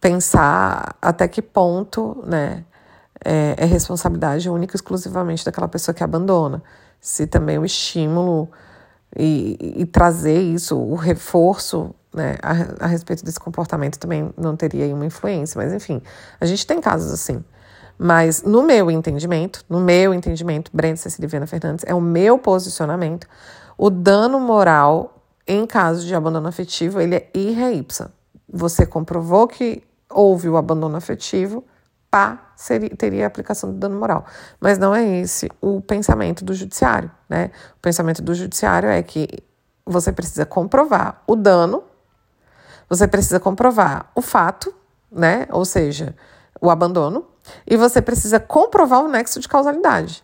[0.00, 2.64] pensar até que ponto, né,
[3.24, 6.62] é, é responsabilidade única e exclusivamente daquela pessoa que abandona.
[7.00, 8.48] Se também o estímulo
[9.16, 14.92] e, e trazer isso, o reforço né, a, a, respeito desse comportamento também não teria
[14.94, 16.02] uma influência, mas enfim,
[16.40, 17.44] a gente tem casos assim.
[17.98, 23.26] Mas no meu entendimento, no meu entendimento, Brenda Ceciliana Fernandes, é o meu posicionamento,
[23.78, 27.86] o dano moral em caso de abandono afetivo, ele é irre
[28.52, 31.64] Você comprovou que houve o abandono afetivo,
[32.10, 34.24] pá, seria, teria aplicação do dano moral.
[34.60, 37.50] Mas não é esse o pensamento do judiciário, né?
[37.76, 39.28] O pensamento do judiciário é que
[39.84, 41.84] você precisa comprovar o dano,
[42.88, 44.74] você precisa comprovar o fato,
[45.10, 45.46] né?
[45.50, 46.14] Ou seja,
[46.60, 47.26] o abandono,
[47.66, 50.22] e você precisa comprovar o nexo de causalidade.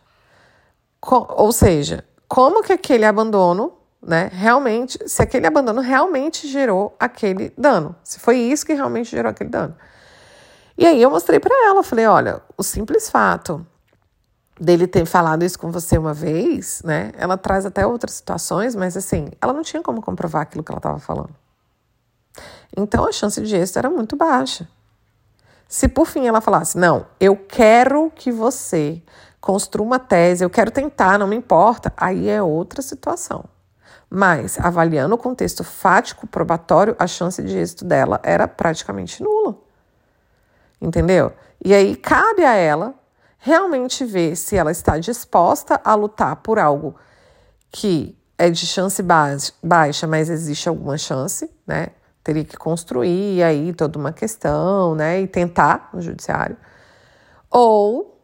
[1.01, 7.53] Co ou seja, como que aquele abandono, né, realmente, se aquele abandono realmente gerou aquele
[7.57, 9.77] dano, se foi isso que realmente gerou aquele dano.
[10.77, 13.65] E aí eu mostrei para ela, falei, olha, o simples fato
[14.59, 17.13] dele ter falado isso com você uma vez, né?
[17.17, 20.79] Ela traz até outras situações, mas assim, ela não tinha como comprovar aquilo que ela
[20.79, 21.35] estava falando.
[22.77, 24.69] Então a chance de êxito era muito baixa.
[25.69, 29.03] Se por fim ela falasse, não, eu quero que você
[29.41, 33.45] construa uma tese, eu quero tentar, não me importa, aí é outra situação.
[34.09, 39.57] Mas, avaliando o contexto fático probatório, a chance de êxito dela era praticamente nula
[40.83, 41.33] entendeu?
[41.65, 42.95] E aí cabe a ela
[43.39, 46.97] realmente ver se ela está disposta a lutar por algo
[47.71, 51.89] que é de chance baixa, mas existe alguma chance, né?
[52.23, 55.21] Teria que construir aí toda uma questão, né?
[55.21, 56.57] E tentar no judiciário.
[57.51, 58.21] Ou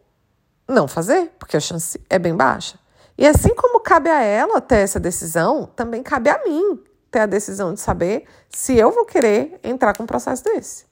[0.69, 2.79] não fazer, porque a chance é bem baixa.
[3.17, 6.81] E assim como cabe a ela ter essa decisão, também cabe a mim
[7.11, 10.87] ter a decisão de saber se eu vou querer entrar com um processo desse.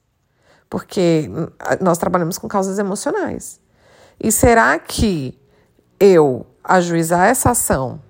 [0.68, 1.30] Porque
[1.80, 3.60] nós trabalhamos com causas emocionais.
[4.18, 5.38] E será que
[6.00, 8.00] eu ajuizar essa ação,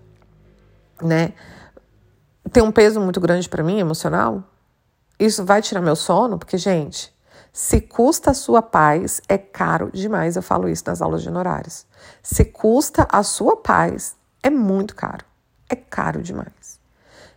[1.02, 1.34] né,
[2.52, 4.42] tem um peso muito grande para mim emocional?
[5.18, 6.38] Isso vai tirar meu sono?
[6.38, 7.14] Porque, gente,
[7.52, 10.36] se custa a sua paz, é caro demais.
[10.36, 11.86] Eu falo isso nas aulas de honorários.
[12.22, 15.24] Se custa a sua paz, é muito caro.
[15.68, 16.78] É caro demais.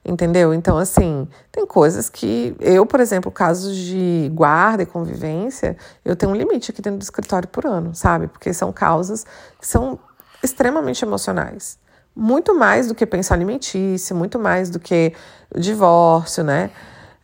[0.04, 0.54] Entendeu?
[0.54, 6.32] Então, assim, tem coisas que eu, por exemplo, casos de guarda e convivência, eu tenho
[6.32, 8.28] um limite aqui dentro do escritório por ano, sabe?
[8.28, 9.26] Porque são causas
[9.60, 10.00] que são
[10.44, 11.78] extremamente emocionais.
[12.16, 15.14] Muito mais do que pensão alimentícia, muito mais do que
[15.56, 16.72] divórcio, né?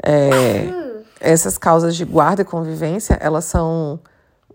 [0.05, 0.85] É,
[1.19, 3.99] essas causas de guarda e convivência, elas são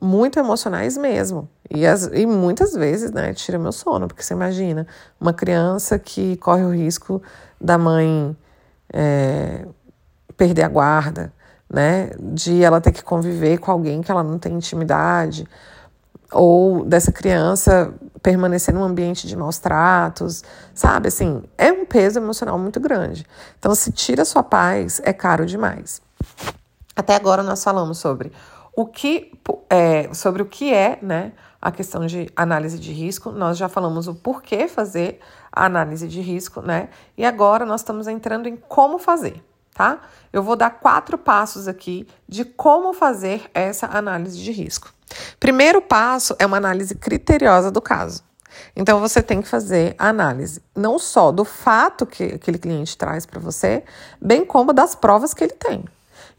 [0.00, 1.48] muito emocionais mesmo.
[1.68, 4.86] E, as, e muitas vezes, né, tira meu sono, porque você imagina
[5.20, 7.22] uma criança que corre o risco
[7.60, 8.36] da mãe
[8.92, 9.66] é,
[10.36, 11.32] perder a guarda,
[11.68, 15.46] né, de ela ter que conviver com alguém que ela não tem intimidade,
[16.32, 20.42] ou dessa criança permanecer num ambiente de maus tratos,
[20.74, 21.08] sabe?
[21.08, 23.26] Assim, é um peso emocional muito grande.
[23.58, 26.02] Então, se tira sua paz, é caro demais.
[26.94, 28.32] Até agora nós falamos sobre
[28.76, 29.32] o que
[29.68, 33.30] é, sobre o que é, né, a questão de análise de risco.
[33.30, 35.20] Nós já falamos o porquê fazer
[35.52, 36.88] a análise de risco, né?
[37.16, 39.42] E agora nós estamos entrando em como fazer,
[39.80, 39.98] tá?
[40.30, 44.92] Eu vou dar quatro passos aqui de como fazer essa análise de risco.
[45.40, 48.22] Primeiro passo é uma análise criteriosa do caso.
[48.76, 53.24] Então você tem que fazer a análise não só do fato que aquele cliente traz
[53.24, 53.82] para você,
[54.20, 55.82] bem como das provas que ele tem.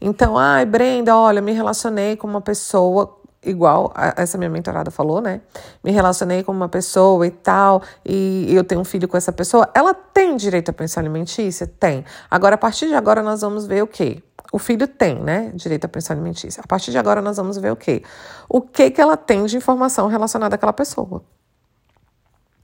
[0.00, 5.40] Então, ai, Brenda, olha, me relacionei com uma pessoa igual essa minha mentorada falou, né?
[5.82, 9.68] Me relacionei com uma pessoa e tal, e eu tenho um filho com essa pessoa.
[9.74, 11.66] Ela tem direito à pensão alimentícia?
[11.66, 12.04] Tem.
[12.30, 14.22] Agora, a partir de agora, nós vamos ver o quê?
[14.52, 15.50] O filho tem, né?
[15.54, 16.62] Direito à pensão alimentícia.
[16.62, 18.02] A partir de agora, nós vamos ver o quê?
[18.48, 21.24] O que, que ela tem de informação relacionada àquela pessoa.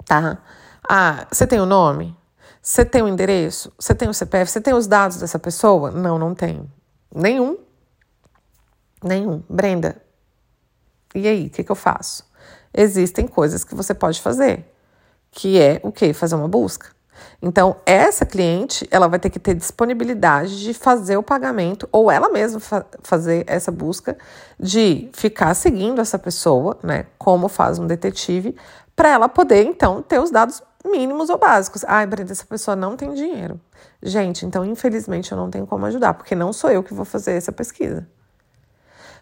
[0.05, 0.39] Tá?
[0.89, 2.17] Ah, você tem o nome?
[2.61, 3.73] Você tem o endereço?
[3.79, 4.51] Você tem o CPF?
[4.51, 5.91] Você tem os dados dessa pessoa?
[5.91, 6.71] Não, não tem.
[7.15, 7.57] Nenhum.
[9.03, 9.43] Nenhum.
[9.49, 9.97] Brenda,
[11.19, 12.25] e aí, o que, que eu faço?
[12.73, 14.65] Existem coisas que você pode fazer,
[15.31, 16.13] que é o quê?
[16.13, 16.99] Fazer uma busca.
[17.41, 22.29] Então, essa cliente, ela vai ter que ter disponibilidade de fazer o pagamento ou ela
[22.29, 24.17] mesma fa fazer essa busca
[24.59, 28.57] de ficar seguindo essa pessoa, né, como faz um detetive,
[28.95, 31.85] para ela poder então ter os dados mínimos ou básicos.
[31.87, 33.61] Ai, Brenda, essa pessoa não tem dinheiro.
[34.03, 37.33] Gente, então infelizmente eu não tenho como ajudar, porque não sou eu que vou fazer
[37.33, 38.09] essa pesquisa.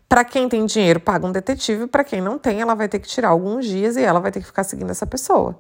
[0.09, 3.09] Para quem tem dinheiro, paga um detetive, para quem não tem, ela vai ter que
[3.09, 5.59] tirar alguns dias e ela vai ter que ficar seguindo essa pessoa.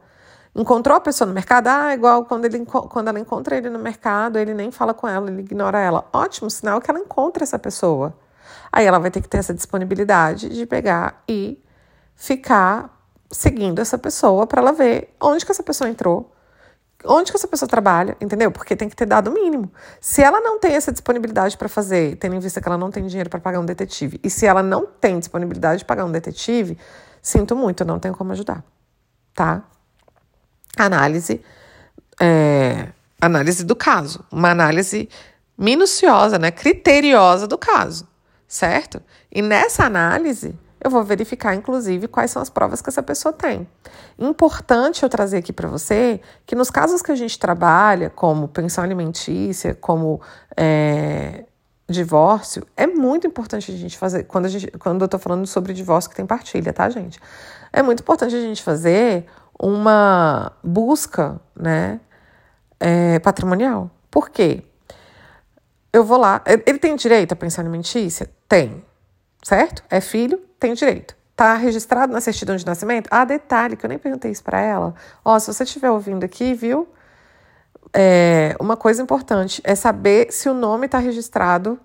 [0.54, 1.66] Encontrou a pessoa no mercado?
[1.68, 5.28] Ah, igual quando, ele, quando ela encontra ele no mercado, ele nem fala com ela,
[5.28, 6.09] ele ignora ela.
[6.12, 8.16] Ótimo, sinal que ela encontra essa pessoa.
[8.72, 11.62] Aí ela vai ter que ter essa disponibilidade de pegar e
[12.14, 12.96] ficar
[13.30, 16.32] seguindo essa pessoa para ela ver onde que essa pessoa entrou,
[17.04, 18.50] onde que essa pessoa trabalha, entendeu?
[18.50, 19.70] Porque tem que ter dado o mínimo.
[20.00, 23.06] Se ela não tem essa disponibilidade para fazer, tendo em vista que ela não tem
[23.06, 26.78] dinheiro para pagar um detetive, e se ela não tem disponibilidade de pagar um detetive,
[27.20, 28.64] sinto muito, não tenho como ajudar,
[29.35, 29.62] tá?
[30.76, 31.42] Análise,
[32.20, 32.88] é,
[33.20, 35.09] análise do caso, uma análise
[35.56, 38.06] minuciosa, né, criteriosa do caso,
[38.46, 39.02] certo?
[39.32, 43.66] E nessa análise eu vou verificar, inclusive, quais são as provas que essa pessoa tem.
[44.18, 48.83] Importante eu trazer aqui para você que nos casos que a gente trabalha, como pensão
[48.83, 50.20] alimentícia, como
[50.57, 51.44] é,
[51.88, 55.72] divórcio, é muito importante a gente fazer, quando, a gente, quando eu estou falando sobre
[55.72, 57.20] divórcio que tem partilha, tá, gente?
[57.72, 59.27] É muito importante a gente fazer
[59.59, 62.01] uma busca, né,
[62.79, 63.90] é, patrimonial.
[64.11, 64.62] Por quê?
[65.92, 68.31] Eu vou lá, ele tem direito a pensão alimentícia?
[68.49, 68.85] Tem
[69.46, 69.85] certo?
[69.88, 71.16] É filho, tem direito.
[71.35, 73.09] Tá registrado na certidão de nascimento?
[73.11, 74.95] Ah, detalhe, que eu nem perguntei isso para ela.
[75.25, 76.88] Ó, se você estiver ouvindo aqui, viu?
[77.92, 81.79] É, uma coisa importante é saber se o nome está registrado,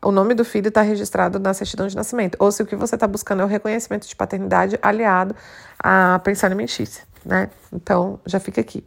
[0.00, 2.94] o nome do filho está registrado na certidão de nascimento, ou se o que você
[2.94, 5.34] está buscando é o reconhecimento de paternidade aliado
[5.78, 7.50] à pensão alimentícia, né?
[7.72, 8.84] Então, já fica aqui.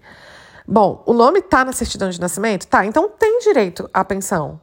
[0.67, 2.67] Bom, o nome está na certidão de nascimento?
[2.67, 4.59] Tá, então tem direito à pensão.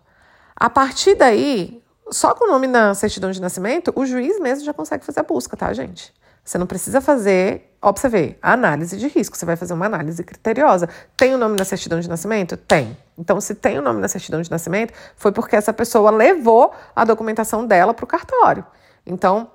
[0.57, 4.75] A partir daí, só com o nome na certidão de nascimento, o juiz mesmo já
[4.75, 6.13] consegue fazer a busca, tá, gente?
[6.45, 9.37] Você não precisa fazer, ó, pra você ver, análise de risco.
[9.37, 10.89] Você vai fazer uma análise criteriosa.
[11.17, 12.57] Tem o nome na certidão de nascimento?
[12.57, 12.97] Tem.
[13.17, 17.05] Então, se tem o nome na certidão de nascimento, foi porque essa pessoa levou a
[17.05, 18.67] documentação dela para o cartório.
[19.07, 19.53] Então,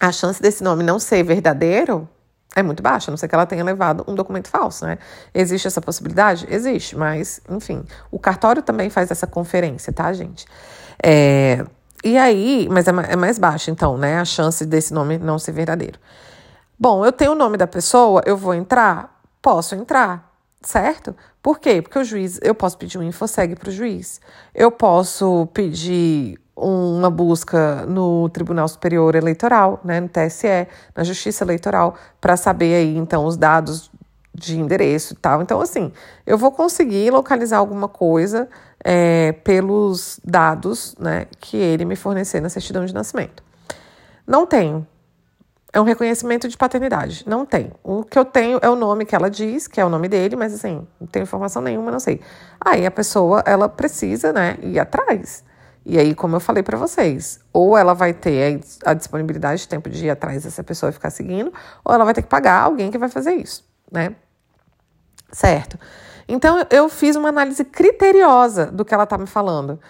[0.00, 2.08] a chance desse nome não ser verdadeiro
[2.54, 4.98] É muito baixa, a não ser que ela tenha levado um documento falso, né?
[5.32, 6.46] Existe essa possibilidade?
[6.50, 7.84] Existe, mas, enfim.
[8.10, 10.46] O cartório também faz essa conferência, tá, gente?
[11.02, 11.64] É,
[12.04, 14.18] e aí, mas é, é mais baixa, então, né?
[14.18, 15.98] A chance desse nome não ser verdadeiro.
[16.78, 19.20] Bom, eu tenho o nome da pessoa, eu vou entrar?
[19.42, 20.32] Posso entrar,
[20.62, 21.14] certo?
[21.42, 21.82] Por quê?
[21.82, 24.20] Porque o juiz, eu posso pedir um infoseg para o juiz,
[24.54, 31.94] eu posso pedir uma busca no Tribunal Superior Eleitoral, né, no TSE, na Justiça Eleitoral,
[32.20, 33.90] para saber aí então os dados
[34.34, 35.42] de endereço e tal.
[35.42, 35.92] Então, assim,
[36.26, 38.48] eu vou conseguir localizar alguma coisa
[38.84, 43.42] é, pelos dados né, que ele me fornecer na certidão de nascimento.
[44.26, 44.86] Não tenho.
[45.72, 47.24] É um reconhecimento de paternidade.
[47.26, 47.72] Não tem.
[47.82, 50.34] O que eu tenho é o nome que ela diz, que é o nome dele,
[50.34, 52.20] mas assim, não tenho informação nenhuma, não sei.
[52.60, 55.44] Aí a pessoa, ela precisa, né, ir atrás.
[55.84, 59.88] E aí, como eu falei para vocês, ou ela vai ter a disponibilidade de tempo
[59.88, 61.52] de ir atrás dessa pessoa e ficar seguindo,
[61.84, 64.14] ou ela vai ter que pagar alguém que vai fazer isso, né?
[65.32, 65.78] Certo.
[66.32, 69.80] Então, eu fiz uma análise criteriosa do que ela está me falando.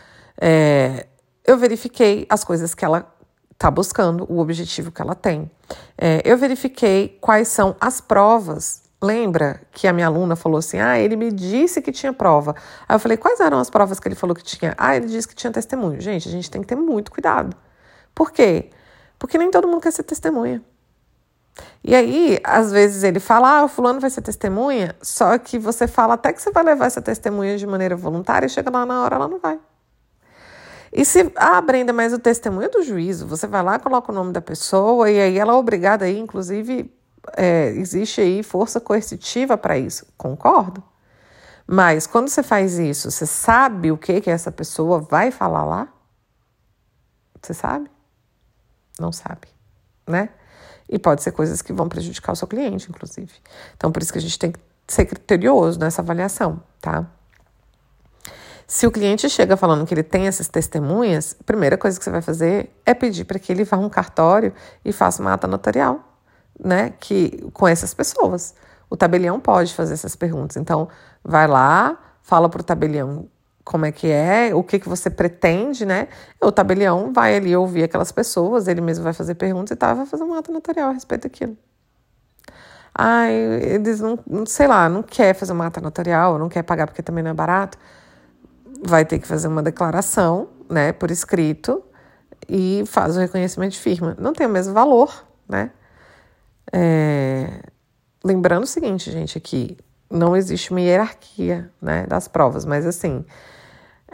[0.40, 1.06] É,
[1.46, 3.12] eu verifiquei as coisas que ela
[3.52, 5.50] está buscando, o objetivo que ela tem.
[5.96, 10.98] É, eu verifiquei quais são as provas Lembra que a minha aluna falou assim: ah,
[10.98, 12.54] ele me disse que tinha prova.
[12.86, 14.74] Aí eu falei: quais eram as provas que ele falou que tinha?
[14.76, 15.98] Ah, ele disse que tinha testemunho.
[16.00, 17.56] Gente, a gente tem que ter muito cuidado.
[18.14, 18.68] Por quê?
[19.18, 20.62] Porque nem todo mundo quer ser testemunha.
[21.82, 25.86] E aí, às vezes ele fala: ah, o fulano vai ser testemunha, só que você
[25.86, 29.02] fala até que você vai levar essa testemunha de maneira voluntária e chega lá na
[29.02, 29.58] hora ela não vai.
[30.92, 34.32] E se, ah, Brenda, mas o testemunho do juízo, você vai lá, coloca o nome
[34.32, 36.92] da pessoa e aí ela é obrigada aí, inclusive,
[37.36, 40.82] é, existe aí força coercitiva para isso, concordo.
[41.66, 45.88] Mas quando você faz isso, você sabe o que que essa pessoa vai falar lá?
[47.40, 47.88] Você sabe?
[48.98, 49.46] Não sabe,
[50.08, 50.30] né?
[50.90, 53.32] E pode ser coisas que vão prejudicar o seu cliente, inclusive.
[53.76, 57.06] Então, por isso que a gente tem que ser criterioso nessa avaliação, tá?
[58.66, 62.10] Se o cliente chega falando que ele tem essas testemunhas, a primeira coisa que você
[62.10, 64.52] vai fazer é pedir para que ele vá a um cartório
[64.84, 66.10] e faça uma ata notarial
[66.62, 68.54] né, que com essas pessoas.
[68.88, 70.56] O tabelião pode fazer essas perguntas.
[70.56, 70.88] Então,
[71.24, 73.28] vai lá, fala para o tabelião
[73.70, 76.08] como é que é, o que, que você pretende, né?
[76.42, 80.06] O tabelião vai ali ouvir aquelas pessoas, ele mesmo vai fazer perguntas e tal, vai
[80.06, 81.56] fazer um ato notarial a respeito daquilo.
[82.92, 86.88] Ai, eles não, não sei lá, não quer fazer uma ata notarial, não quer pagar
[86.88, 87.78] porque também não é barato,
[88.84, 91.80] vai ter que fazer uma declaração, né, por escrito
[92.48, 94.16] e faz o reconhecimento de firma.
[94.18, 95.70] Não tem o mesmo valor, né?
[96.72, 97.62] É...
[98.24, 99.78] Lembrando o seguinte, gente, aqui
[100.10, 103.24] não existe uma hierarquia né, das provas, mas assim,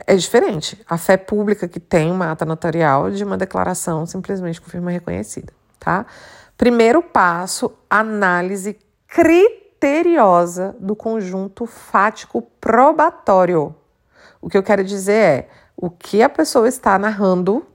[0.06, 0.80] é diferente.
[0.88, 5.52] A fé pública que tem uma ata notarial de uma declaração simplesmente com firma reconhecida,
[5.78, 6.06] tá?
[6.56, 13.74] Primeiro passo, análise criteriosa do conjunto fático probatório.
[14.40, 17.66] O que eu quero dizer é o que a pessoa está narrando,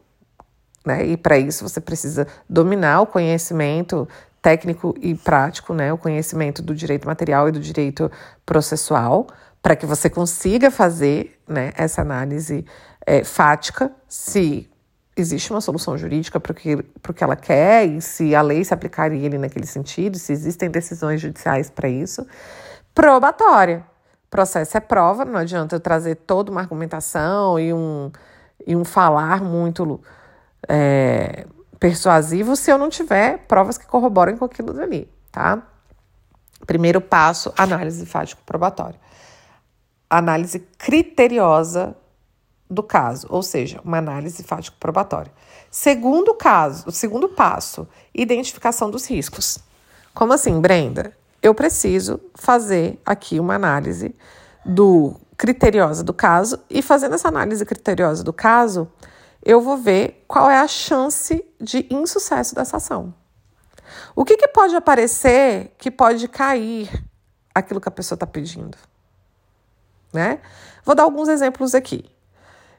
[0.86, 1.06] né?
[1.06, 4.08] E para isso você precisa dominar o conhecimento
[4.42, 8.12] técnico e prático, né, o conhecimento do direito material e do direito
[8.44, 9.28] processual,
[9.62, 12.66] para que você consiga fazer né, essa análise
[13.06, 14.70] é, fática, se
[15.16, 18.74] existe uma solução jurídica para o que, que ela quer e se a lei se
[18.74, 22.26] aplicaria ali naquele sentido, se existem decisões judiciais para isso.
[22.94, 23.86] Probatória.
[24.30, 28.10] Processo é prova, não adianta eu trazer toda uma argumentação e um,
[28.66, 30.02] e um falar muito.
[30.70, 31.46] É,
[31.82, 35.64] persuasivo se eu não tiver provas que corroborem com aquilo dali, tá?
[36.68, 39.00] Primeiro passo, análise fático-probatória.
[40.18, 41.96] Análise criteriosa
[42.70, 45.32] do caso, ou seja, uma análise fático-probatória.
[45.70, 49.58] Segundo caso, o segundo passo, identificação dos riscos.
[50.14, 51.16] Como assim, Brenda?
[51.42, 54.14] Eu preciso fazer aqui uma análise
[54.66, 58.88] do criteriosa do caso e fazendo essa análise criteriosa do caso,
[59.44, 63.14] eu vou ver qual é a chance de insucesso dessa ação.
[64.16, 66.90] O que, que pode aparecer que pode cair
[67.56, 68.78] aquilo que a pessoa está pedindo?
[70.14, 70.40] Né?
[70.84, 72.06] Vou dar alguns exemplos aqui.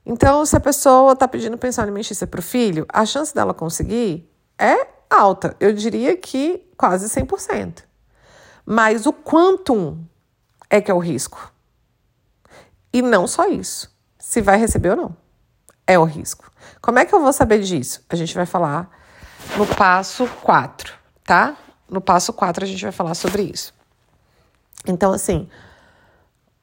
[0.04, 4.28] Então, se a pessoa está pedindo pensão alimentícia para o filho, a chance dela conseguir
[4.58, 5.56] é alta.
[5.60, 7.84] Eu diria que quase 100%.
[8.66, 10.04] Mas o quantum
[10.68, 11.52] é que é o risco.
[12.92, 15.22] E não só isso, se vai receber ou não
[15.86, 16.50] é o risco.
[16.80, 18.04] Como é que eu vou saber disso?
[18.08, 18.90] A gente vai falar
[19.56, 20.92] no passo 4,
[21.24, 21.56] tá?
[21.88, 23.74] No passo 4 a gente vai falar sobre isso.
[24.86, 25.48] Então, assim,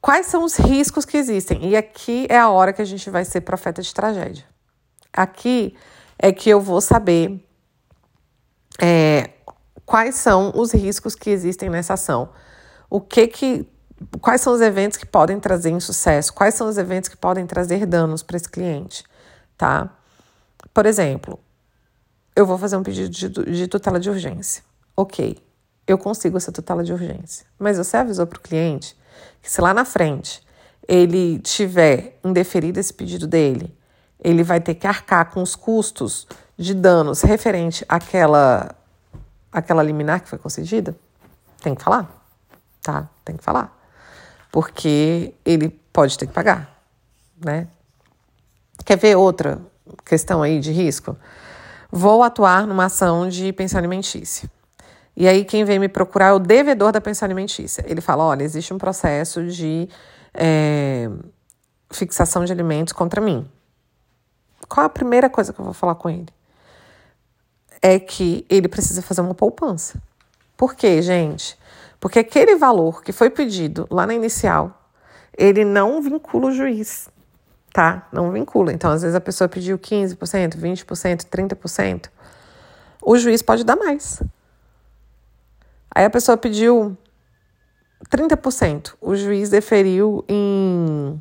[0.00, 1.68] quais são os riscos que existem?
[1.68, 4.44] E aqui é a hora que a gente vai ser profeta de tragédia.
[5.12, 5.76] Aqui
[6.18, 7.44] é que eu vou saber
[8.80, 9.30] é,
[9.84, 12.30] quais são os riscos que existem nessa ação.
[12.88, 13.68] O que que
[14.20, 16.32] quais são os eventos que podem trazer insucesso?
[16.32, 19.04] Quais são os eventos que podem trazer danos para esse cliente,
[19.56, 19.90] tá?
[20.72, 21.38] Por exemplo,
[22.34, 24.62] eu vou fazer um pedido de, de tutela de urgência.
[24.96, 25.36] OK.
[25.86, 27.46] Eu consigo essa tutela de urgência.
[27.58, 28.96] Mas você avisou para o cliente
[29.42, 30.42] que se lá na frente
[30.86, 33.76] ele tiver indeferido esse pedido dele,
[34.22, 38.74] ele vai ter que arcar com os custos de danos referente àquela,
[39.50, 40.94] àquela liminar que foi concedida?
[41.62, 42.08] Tem que falar,
[42.82, 43.08] tá?
[43.24, 43.76] Tem que falar.
[44.52, 46.82] Porque ele pode ter que pagar,
[47.42, 47.68] né?
[48.84, 49.60] Quer ver outra
[50.04, 51.16] questão aí de risco?
[51.90, 54.50] Vou atuar numa ação de pensão alimentícia.
[55.16, 57.84] E aí quem vem me procurar é o devedor da pensão alimentícia.
[57.86, 59.88] Ele fala, olha, existe um processo de
[60.32, 61.10] é,
[61.90, 63.48] fixação de alimentos contra mim.
[64.68, 66.28] Qual a primeira coisa que eu vou falar com ele?
[67.82, 70.00] É que ele precisa fazer uma poupança.
[70.56, 71.58] Por quê, gente?
[71.98, 74.80] Porque aquele valor que foi pedido lá na inicial,
[75.36, 77.08] ele não vincula o juiz,
[77.72, 78.06] tá?
[78.12, 78.72] Não vincula.
[78.72, 82.06] Então, às vezes a pessoa pediu 15%, 20%, 30%.
[83.02, 84.22] O juiz pode dar mais.
[85.94, 86.96] Aí a pessoa pediu
[88.08, 88.94] 30%.
[89.00, 91.20] O juiz deferiu em.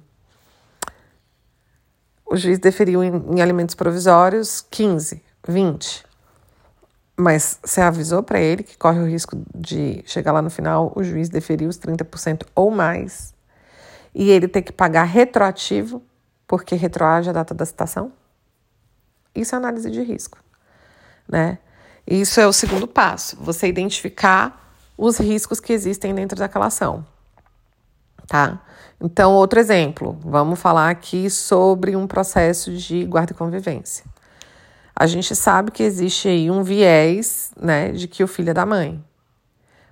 [2.26, 6.06] O juiz deferiu em, em alimentos provisórios 15, 20.
[7.18, 11.04] Mas você avisou para ele que corre o risco de chegar lá no final, o
[11.04, 13.34] juiz deferiu os 30% ou mais,
[14.16, 16.02] e ele ter que pagar retroativo,
[16.48, 18.14] porque retroage a data da citação?
[19.36, 20.38] Isso é análise de risco,
[21.28, 21.58] né?
[22.10, 27.06] Isso é o segundo passo, você identificar os riscos que existem dentro daquela ação.
[28.26, 28.60] Tá?
[29.00, 34.04] Então, outro exemplo, vamos falar aqui sobre um processo de guarda e convivência.
[34.96, 38.66] A gente sabe que existe aí um viés, né, de que o filho é da
[38.66, 39.04] mãe.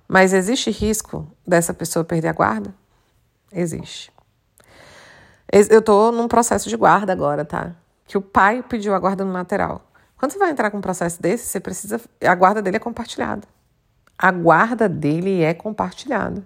[0.08, 2.74] Mas existe risco dessa pessoa perder a guarda?
[3.52, 4.12] Existe.
[5.52, 7.76] Eu estou num processo de guarda agora, tá?
[8.08, 9.87] Que o pai pediu a guarda no lateral.
[10.18, 12.00] Quando você vai entrar com um processo desse, você precisa.
[12.22, 13.46] A guarda dele é compartilhada
[14.18, 16.42] a guarda dele é compartilhada.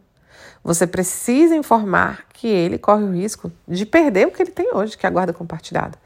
[0.63, 4.97] Você precisa informar que ele corre o risco de perder o que ele tem hoje,
[4.97, 5.99] que é a guarda compartilhada.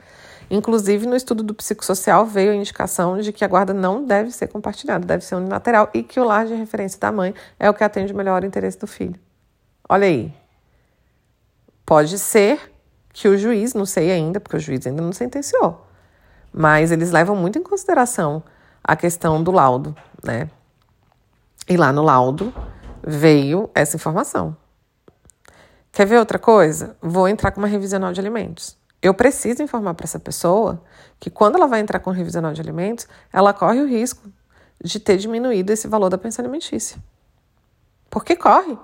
[0.48, 4.46] Inclusive, no estudo do psicossocial veio a indicação de que a guarda não deve ser
[4.46, 7.82] compartilhada, deve ser unilateral e que o lar de referência da mãe é o que
[7.82, 9.18] atende melhor o interesse do filho.
[9.88, 10.32] Olha aí.
[11.84, 12.72] Pode ser
[13.12, 15.84] que o juiz, não sei ainda, porque o juiz ainda não sentenciou,
[16.56, 18.42] mas eles levam muito em consideração
[18.82, 19.94] a questão do laudo,
[20.24, 20.48] né?
[21.68, 22.54] E lá no laudo
[23.06, 24.56] veio essa informação.
[25.92, 26.96] Quer ver outra coisa?
[27.02, 28.78] Vou entrar com uma revisional de alimentos.
[29.02, 30.82] Eu preciso informar para essa pessoa
[31.20, 34.32] que quando ela vai entrar com revisional de alimentos, ela corre o risco
[34.82, 36.98] de ter diminuído esse valor da pensão alimentícia.
[38.08, 38.78] Porque corre.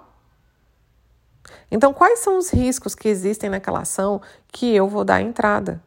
[1.70, 5.82] Então, quais são os riscos que existem naquela ação que eu vou dar entrada?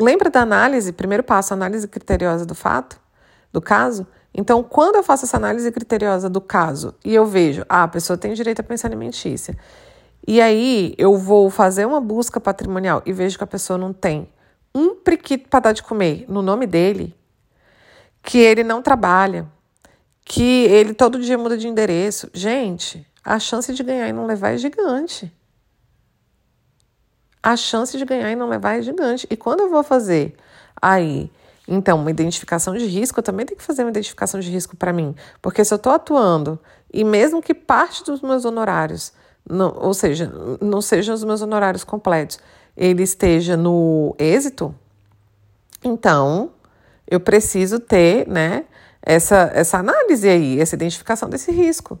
[0.00, 3.00] Lembra da análise, primeiro passo, análise criteriosa do fato,
[3.52, 4.06] do caso?
[4.34, 8.16] Então, quando eu faço essa análise criteriosa do caso e eu vejo, ah, a pessoa
[8.16, 9.56] tem direito a pensão alimentícia,
[10.26, 14.28] e aí eu vou fazer uma busca patrimonial e vejo que a pessoa não tem
[14.74, 17.14] um priquito para dar de comer no nome dele,
[18.20, 19.46] que ele não trabalha,
[20.24, 24.54] que ele todo dia muda de endereço, gente, a chance de ganhar e não levar
[24.54, 25.32] é gigante.
[27.44, 29.26] A chance de ganhar e não levar é gigante.
[29.30, 30.34] E quando eu vou fazer
[30.80, 31.30] aí
[31.66, 34.92] então, uma identificação de risco, eu também tenho que fazer uma identificação de risco para
[34.92, 35.14] mim.
[35.40, 36.58] Porque se eu estou atuando
[36.92, 39.12] e mesmo que parte dos meus honorários,
[39.48, 40.30] não, ou seja,
[40.60, 42.38] não sejam os meus honorários completos,
[42.76, 44.74] ele esteja no êxito,
[45.82, 46.52] então
[47.06, 48.64] eu preciso ter né,
[49.00, 51.98] essa, essa análise aí, essa identificação desse risco.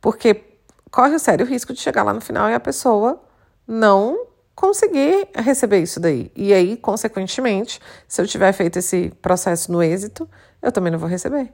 [0.00, 0.44] Porque
[0.90, 3.20] corre o sério risco de chegar lá no final e a pessoa
[3.66, 4.26] não
[4.60, 6.30] conseguir receber isso daí.
[6.36, 10.28] E aí, consequentemente, se eu tiver feito esse processo no êxito,
[10.60, 11.50] eu também não vou receber.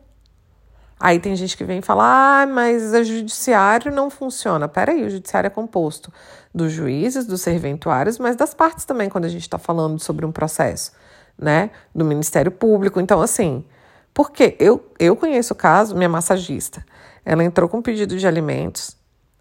[0.99, 4.67] Aí tem gente que vem falar, ah, mas o judiciário não funciona.
[4.67, 6.13] Peraí, o judiciário é composto
[6.53, 10.33] dos juízes, dos serventuários, mas das partes também, quando a gente está falando sobre um
[10.33, 10.91] processo,
[11.39, 11.71] né?
[11.95, 12.99] Do Ministério Público.
[12.99, 13.65] Então, assim,
[14.13, 16.85] porque eu, eu conheço o caso, minha massagista,
[17.25, 18.97] ela entrou com um pedido de alimentos,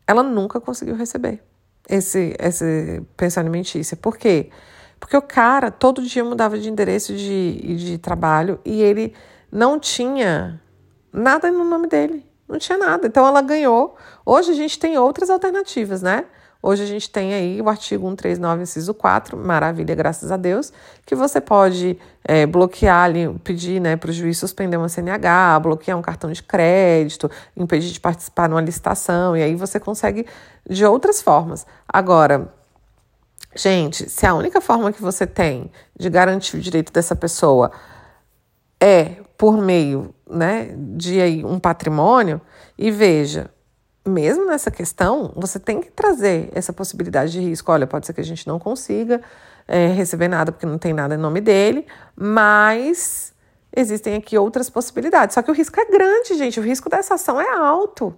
[0.05, 1.41] ela nunca conseguiu receber
[1.89, 3.95] esse, esse pensão alimentícia.
[3.97, 4.49] Por quê?
[4.99, 9.13] Porque o cara todo dia mudava de endereço de, de trabalho e ele
[9.51, 10.61] não tinha
[11.11, 12.25] nada no nome dele.
[12.47, 13.07] Não tinha nada.
[13.07, 13.95] Então ela ganhou.
[14.25, 16.25] Hoje a gente tem outras alternativas, né?
[16.67, 20.73] Hoje a gente tem aí o artigo 139, inciso 4, maravilha, graças a Deus,
[21.05, 25.95] que você pode é, bloquear ali, pedir né, para o juiz suspender uma CNH, bloquear
[25.95, 30.25] um cartão de crédito, impedir de participar numa licitação, e aí você consegue
[30.67, 31.67] de outras formas.
[31.87, 32.51] Agora,
[33.55, 37.71] gente, se a única forma que você tem de garantir o direito dessa pessoa
[38.81, 42.41] é por meio né, de aí, um patrimônio,
[42.75, 43.51] e veja,
[44.05, 47.71] mesmo nessa questão, você tem que trazer essa possibilidade de risco.
[47.71, 49.21] Olha, pode ser que a gente não consiga
[49.67, 53.33] é, receber nada porque não tem nada em nome dele, mas
[53.75, 55.33] existem aqui outras possibilidades.
[55.33, 56.59] Só que o risco é grande, gente.
[56.59, 58.15] O risco dessa ação é alto.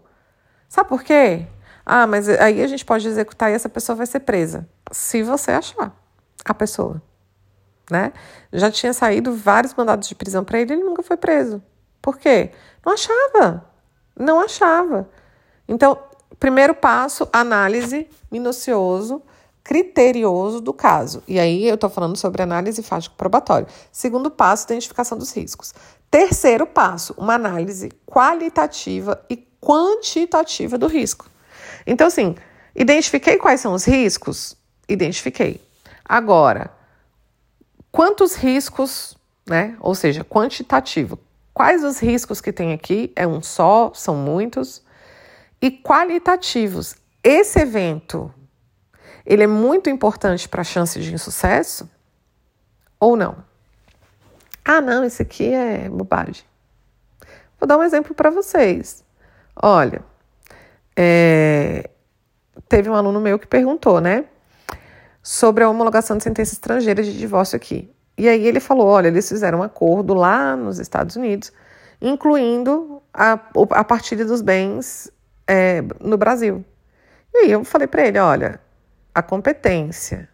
[0.67, 1.47] Sabe por quê?
[1.85, 4.67] Ah, mas aí a gente pode executar e essa pessoa vai ser presa.
[4.91, 5.95] Se você achar
[6.43, 7.01] a pessoa.
[7.89, 8.11] Né?
[8.51, 11.63] Já tinha saído vários mandados de prisão para ele, ele nunca foi preso.
[12.01, 12.51] Por quê?
[12.85, 13.65] Não achava.
[14.19, 15.09] Não achava.
[15.67, 15.97] Então,
[16.39, 19.21] primeiro passo, análise minucioso,
[19.63, 21.21] criterioso do caso.
[21.27, 23.67] E aí eu estou falando sobre análise fático-probatório.
[23.91, 25.73] Segundo passo, identificação dos riscos.
[26.09, 31.29] Terceiro passo, uma análise qualitativa e quantitativa do risco.
[31.85, 32.35] Então, assim,
[32.73, 34.55] identifiquei quais são os riscos?
[34.87, 35.61] Identifiquei.
[36.05, 36.71] Agora,
[37.91, 39.75] quantos riscos, né?
[39.81, 41.19] Ou seja, quantitativo.
[41.53, 43.11] Quais os riscos que tem aqui?
[43.15, 43.91] É um só?
[43.93, 44.81] São muitos?
[45.61, 46.95] E qualitativos.
[47.23, 48.33] Esse evento,
[49.25, 51.89] ele é muito importante para a chance de insucesso
[52.99, 53.43] ou não?
[54.63, 56.43] Ah, não, isso aqui é bobagem.
[57.59, 59.03] Vou dar um exemplo para vocês.
[59.55, 60.01] Olha,
[60.95, 61.89] é,
[62.67, 64.25] teve um aluno meu que perguntou, né,
[65.23, 67.91] sobre a homologação de sentença estrangeira de divórcio aqui.
[68.17, 71.51] E aí ele falou, olha, eles fizeram um acordo lá nos Estados Unidos,
[72.01, 73.39] incluindo a,
[73.71, 75.11] a partilha dos bens
[75.47, 76.65] é, no Brasil.
[77.33, 78.59] E aí eu falei para ele: olha,
[79.13, 80.29] a competência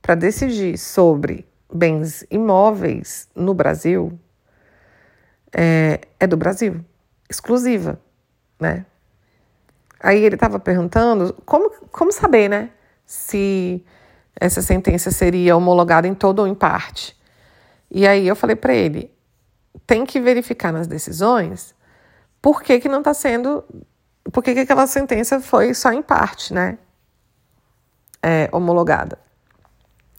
[0.00, 4.18] para decidir sobre bens imóveis no Brasil
[5.52, 6.84] é, é do Brasil,
[7.28, 8.00] exclusiva,
[8.60, 8.84] né?
[10.00, 12.70] Aí ele estava perguntando como, como saber, né,
[13.06, 13.82] se
[14.38, 17.16] essa sentença seria homologada em todo ou em parte.
[17.90, 19.10] E aí eu falei para ele,
[19.86, 21.74] tem que verificar nas decisões
[22.42, 23.64] por que, que não está sendo
[24.32, 26.78] por que, que aquela sentença foi só em parte, né?
[28.22, 29.18] É, homologada.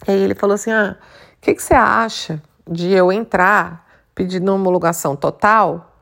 [0.07, 0.97] E aí ele falou assim: ah,
[1.37, 5.95] o que, que você acha de eu entrar pedindo homologação total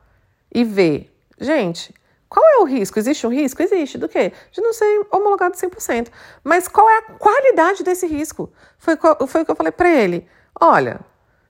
[0.52, 1.10] e ver?
[1.38, 1.94] Gente,
[2.28, 2.98] qual é o risco?
[2.98, 3.62] Existe um risco?
[3.62, 3.96] Existe.
[3.96, 4.32] Do quê?
[4.50, 6.08] De não ser homologado 100%.
[6.42, 8.52] Mas qual é a qualidade desse risco?
[8.78, 8.96] Foi,
[9.26, 10.28] foi o que eu falei para ele.
[10.60, 11.00] Olha,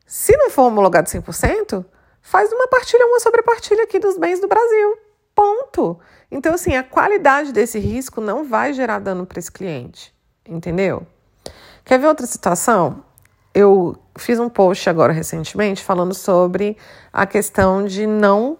[0.06, 1.84] se não for homologado 100%,
[2.20, 4.98] faz uma partilha, uma sobrepartilha aqui dos bens do Brasil.
[5.34, 5.98] Ponto.
[6.30, 10.14] Então, assim, a qualidade desse risco não vai gerar dano para esse cliente,
[10.46, 11.06] entendeu?
[11.84, 13.04] Quer ver outra situação?
[13.52, 16.76] Eu fiz um post agora recentemente falando sobre
[17.12, 18.58] a questão de não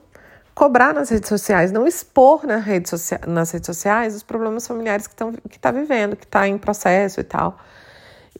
[0.55, 2.91] cobrar nas redes sociais, não expor na rede
[3.27, 7.20] nas redes sociais os problemas familiares que estão que tá vivendo, que está em processo
[7.20, 7.59] e tal.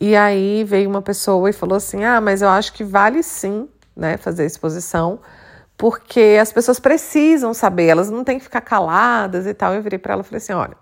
[0.01, 3.69] E aí veio uma pessoa e falou assim: "Ah, mas eu acho que vale sim,
[3.97, 5.19] né, fazer exposição,
[5.77, 9.75] porque as pessoas precisam saber, elas não têm que ficar caladas e tal.
[9.75, 10.77] Eu virei para ela e falei assim: olha,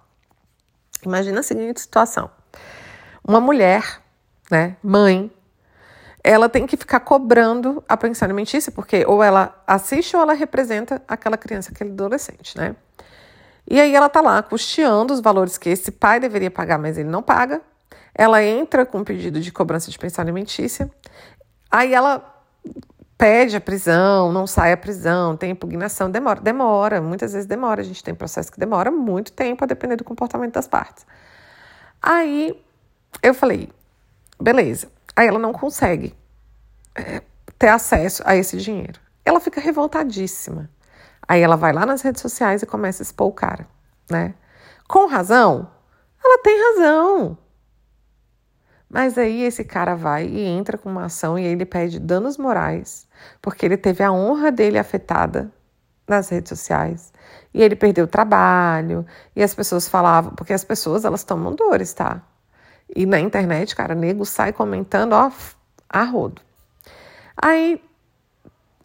[1.04, 2.30] imagina a seguinte situação:
[3.26, 4.00] uma mulher,
[4.50, 5.30] né, mãe,
[6.22, 11.02] ela tem que ficar cobrando a pensão alimentícia, porque ou ela assiste ou ela representa
[11.08, 12.76] aquela criança, aquele adolescente, né?
[13.68, 17.08] E aí ela tá lá custeando os valores que esse pai deveria pagar, mas ele
[17.08, 17.60] não paga.
[18.14, 20.90] Ela entra com um pedido de cobrança de pensão alimentícia.
[21.70, 22.28] Aí ela
[23.16, 27.84] pede a prisão, não sai a prisão, tem impugnação, demora, demora, muitas vezes demora, a
[27.84, 31.06] gente tem processo que demora muito tempo a depender do comportamento das partes.
[32.00, 32.60] Aí
[33.22, 33.68] eu falei,
[34.40, 34.88] beleza.
[35.14, 36.14] Aí ela não consegue
[36.94, 37.22] é,
[37.58, 38.98] ter acesso a esse dinheiro.
[39.24, 40.68] Ela fica revoltadíssima.
[41.28, 43.66] Aí ela vai lá nas redes sociais e começa a expor o cara,
[44.10, 44.34] né?
[44.88, 45.70] Com razão?
[46.24, 47.38] Ela tem razão.
[48.92, 53.08] Mas aí esse cara vai e entra com uma ação e ele pede danos morais,
[53.40, 55.50] porque ele teve a honra dele afetada
[56.06, 57.10] nas redes sociais.
[57.54, 61.94] E ele perdeu o trabalho, e as pessoas falavam, porque as pessoas elas tomam dores,
[61.94, 62.20] tá?
[62.94, 65.32] E na internet, cara, nego sai comentando, ó,
[65.88, 66.42] a rodo.
[67.34, 67.82] Aí,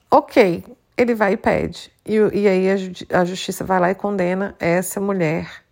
[0.09, 0.63] ok,
[0.95, 1.91] ele vai e pede.
[2.05, 5.66] E, e aí a, a justiça vai lá e condena essa mulher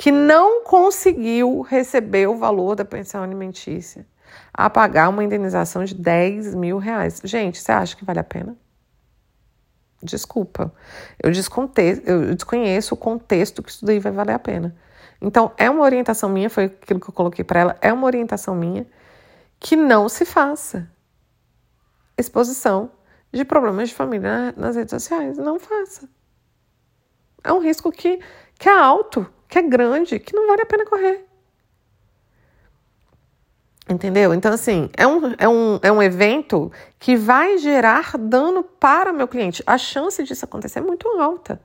[0.00, 4.06] que não conseguiu receber o valor da pensão alimentícia
[4.50, 7.20] a pagar uma indenização de 10 mil reais.
[7.22, 8.56] Gente, você acha que vale a pena?
[10.02, 10.72] Desculpa.
[11.22, 14.74] Eu, desconte, eu desconheço o contexto que isso daí vai valer a pena.
[15.20, 18.54] Então, é uma orientação minha, foi aquilo que eu coloquei para ela, é uma orientação
[18.54, 18.86] minha
[19.58, 20.90] que não se faça
[22.16, 22.90] exposição
[23.30, 25.36] de problemas de família nas redes sociais.
[25.36, 26.08] Não faça.
[27.44, 28.18] É um risco que,
[28.58, 31.26] que é alto, que é grande, que não vale a pena correr.
[33.88, 34.32] Entendeu?
[34.32, 39.14] Então, assim, é um, é, um, é um evento que vai gerar dano para o
[39.14, 39.64] meu cliente.
[39.66, 41.60] A chance disso acontecer é muito alta.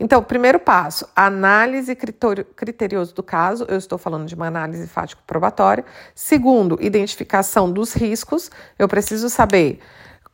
[0.00, 3.64] Então, primeiro passo, análise criterioso do caso.
[3.68, 5.84] Eu estou falando de uma análise fático-probatória.
[6.12, 8.50] Segundo, identificação dos riscos.
[8.76, 9.78] Eu preciso saber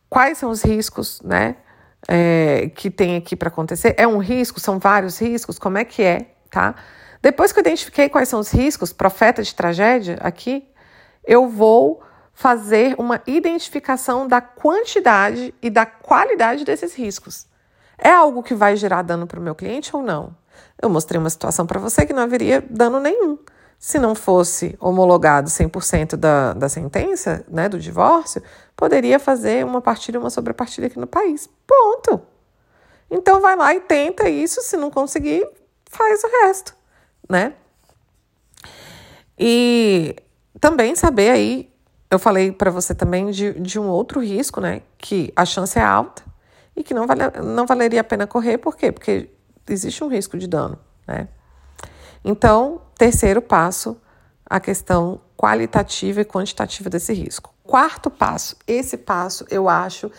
[0.09, 1.57] quais são os riscos, né?
[2.09, 3.95] É, que tem aqui para acontecer.
[3.99, 4.59] É um risco?
[4.59, 5.59] São vários riscos?
[5.59, 6.75] Como é que é, tá?
[7.21, 10.67] Depois que eu identifiquei quais são os riscos, profeta de tragédia aqui,
[11.23, 12.03] eu vou
[12.33, 17.47] fazer uma identificação da quantidade e da qualidade desses riscos.
[17.99, 20.35] É algo que vai gerar dano para o meu cliente ou não?
[20.81, 23.39] Eu mostrei uma situação para você que não haveria dano nenhum.
[23.79, 28.43] Se não fosse homologado 100% da, da sentença, né, do divórcio,
[28.75, 31.51] poderia fazer uma partilha, uma sobrepartilha aqui no país.
[31.67, 32.23] Ponto.
[33.11, 35.47] Então vai lá e tenta isso, se não conseguir,
[35.97, 36.75] faz o resto,
[37.29, 37.55] né?
[39.39, 40.17] E
[40.61, 41.73] também saber aí,
[42.11, 44.83] eu falei para você também de, de um outro risco, né?
[44.99, 46.23] Que a chance é alta
[46.77, 48.93] e que não, vale, não valeria a pena correr, por quê?
[48.93, 49.31] Porque
[49.69, 51.29] existe um risco de dano, né?
[52.25, 54.01] Então, terceiro passo,
[54.45, 57.53] a questão qualitativa e quantitativa desse risco.
[57.63, 60.11] Quarto passo, esse passo eu acho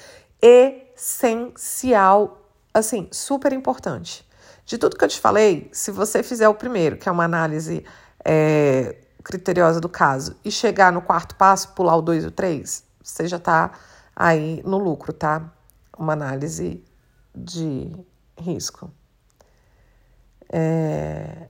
[0.42, 2.42] essencial,
[2.74, 4.27] assim, super importante.
[4.68, 7.86] De tudo que eu te falei, se você fizer o primeiro, que é uma análise
[8.24, 12.84] é, criteriosa do caso e chegar no quarto passo, pular o 2 e o 3,
[13.02, 13.72] você já está
[14.14, 15.50] aí no lucro, tá?
[15.98, 16.84] Uma análise
[17.34, 17.96] de
[18.38, 18.92] risco.
[20.52, 21.48] É...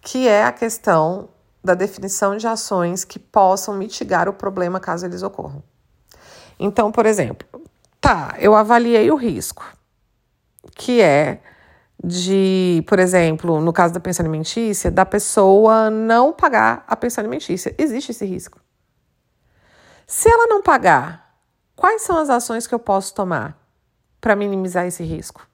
[0.00, 1.30] Que é a questão
[1.64, 5.64] da definição de ações que possam mitigar o problema caso eles ocorram.
[6.60, 7.48] Então, por exemplo,
[8.00, 9.76] tá, eu avaliei o risco,
[10.76, 11.40] que é
[12.02, 17.74] de, por exemplo, no caso da pensão alimentícia, da pessoa não pagar a pensão alimentícia.
[17.78, 18.60] Existe esse risco.
[20.06, 21.34] Se ela não pagar,
[21.74, 23.58] quais são as ações que eu posso tomar
[24.20, 25.48] para minimizar esse risco?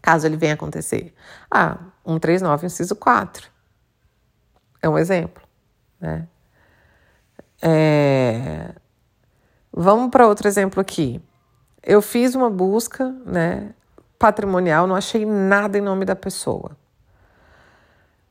[0.00, 1.14] Caso ele venha acontecer.
[1.50, 3.48] Ah, 139, inciso 4.
[4.82, 5.42] É um exemplo.
[6.00, 6.26] Né?
[7.62, 8.74] É...
[9.72, 11.20] Vamos para outro exemplo aqui.
[11.86, 13.72] Eu fiz uma busca, né?
[14.18, 16.76] patrimonial, não achei nada em nome da pessoa.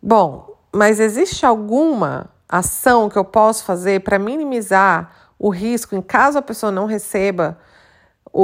[0.01, 6.37] Bom, mas existe alguma ação que eu posso fazer para minimizar o risco em caso
[6.37, 7.57] a pessoa não receba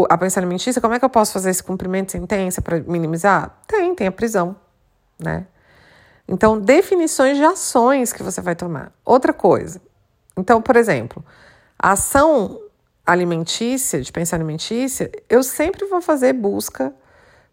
[0.10, 0.82] a pensão alimentícia?
[0.82, 3.60] Como é que eu posso fazer esse cumprimento de sentença para minimizar?
[3.68, 4.56] Tem, tem a prisão,
[5.20, 5.46] né?
[6.28, 8.94] Então, definições de ações que você vai tomar.
[9.04, 9.82] Outra coisa.
[10.38, 11.24] Então, por exemplo,
[11.78, 12.62] a ação
[13.06, 16.94] alimentícia, de pensão alimentícia, eu sempre vou fazer busca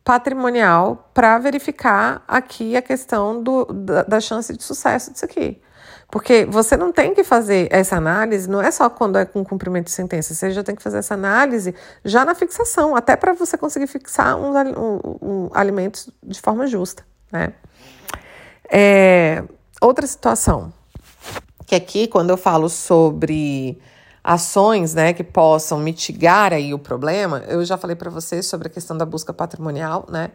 [0.05, 5.61] patrimonial para verificar aqui a questão do, da, da chance de sucesso disso aqui.
[6.11, 9.87] Porque você não tem que fazer essa análise, não é só quando é com cumprimento
[9.87, 13.59] de sentença, você já tem que fazer essa análise já na fixação, até para você
[13.59, 17.05] conseguir fixar uns um, um, alimentos de forma justa.
[17.31, 17.53] Né?
[18.71, 19.45] É,
[19.83, 20.73] outra situação,
[21.67, 23.79] que aqui, quando eu falo sobre
[24.23, 28.71] ações né, que possam mitigar aí o problema, eu já falei para vocês sobre a
[28.71, 30.31] questão da busca patrimonial, né?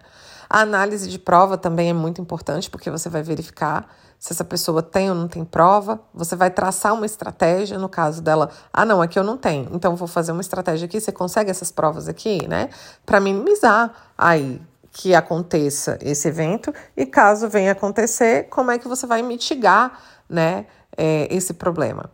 [0.50, 3.88] A análise de prova também é muito importante, porque você vai verificar
[4.20, 8.22] se essa pessoa tem ou não tem prova, você vai traçar uma estratégia, no caso
[8.22, 11.52] dela, ah, não, aqui eu não tenho, então vou fazer uma estratégia aqui, você consegue
[11.52, 12.70] essas provas aqui, né?
[13.06, 14.62] Para minimizar aí
[14.94, 20.68] que aconteça esse evento e caso venha acontecer, como é que você vai mitigar, né,
[20.96, 22.10] é, esse problema.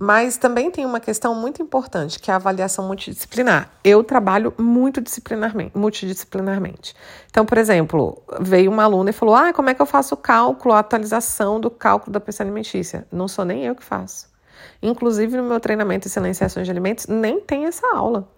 [0.00, 3.68] Mas também tem uma questão muito importante, que é a avaliação multidisciplinar.
[3.82, 6.94] Eu trabalho muito disciplinarmente, multidisciplinarmente.
[7.28, 10.16] Então, por exemplo, veio uma aluna e falou: Ah, como é que eu faço o
[10.16, 13.08] cálculo, a atualização do cálculo da pensão alimentícia?
[13.10, 14.28] Não sou nem eu que faço.
[14.80, 18.28] Inclusive, no meu treinamento em silenciações de alimentos, nem tem essa aula.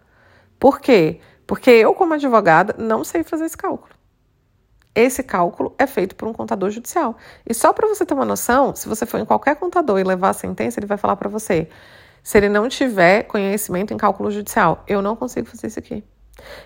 [0.58, 1.20] Por quê?
[1.46, 3.99] Porque eu, como advogada, não sei fazer esse cálculo.
[4.94, 7.16] Esse cálculo é feito por um contador judicial.
[7.48, 10.30] E só para você ter uma noção, se você for em qualquer contador e levar
[10.30, 11.68] a sentença, ele vai falar para você:
[12.22, 16.04] se ele não tiver conhecimento em cálculo judicial, eu não consigo fazer isso aqui.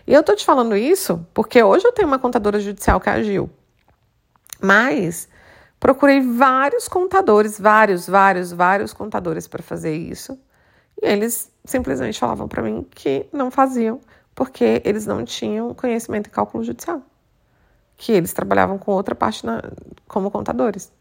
[0.06, 3.50] E eu tô te falando isso porque hoje eu tenho uma contadora judicial que agiu.
[4.60, 5.28] Mas
[5.78, 10.38] procurei vários contadores, vários, vários, vários contadores para fazer isso.
[11.02, 14.00] E eles simplesmente falavam para mim que não faziam
[14.34, 17.02] porque eles não tinham conhecimento em cálculo judicial.
[17.96, 19.62] Que eles trabalhavam com outra parte na,
[20.08, 20.92] como contadores.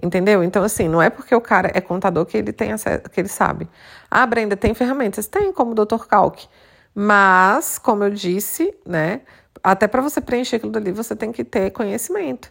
[0.00, 0.44] Entendeu?
[0.44, 3.28] Então, assim, não é porque o cara é contador que ele tem acesso, que ele
[3.28, 3.68] sabe.
[4.10, 5.26] Ah, Brenda, tem ferramentas?
[5.26, 6.06] Tem, como o Dr.
[6.06, 6.46] Calc.
[6.94, 9.22] Mas, como eu disse, né,
[9.62, 12.50] até para você preencher aquilo dali, você tem que ter conhecimento.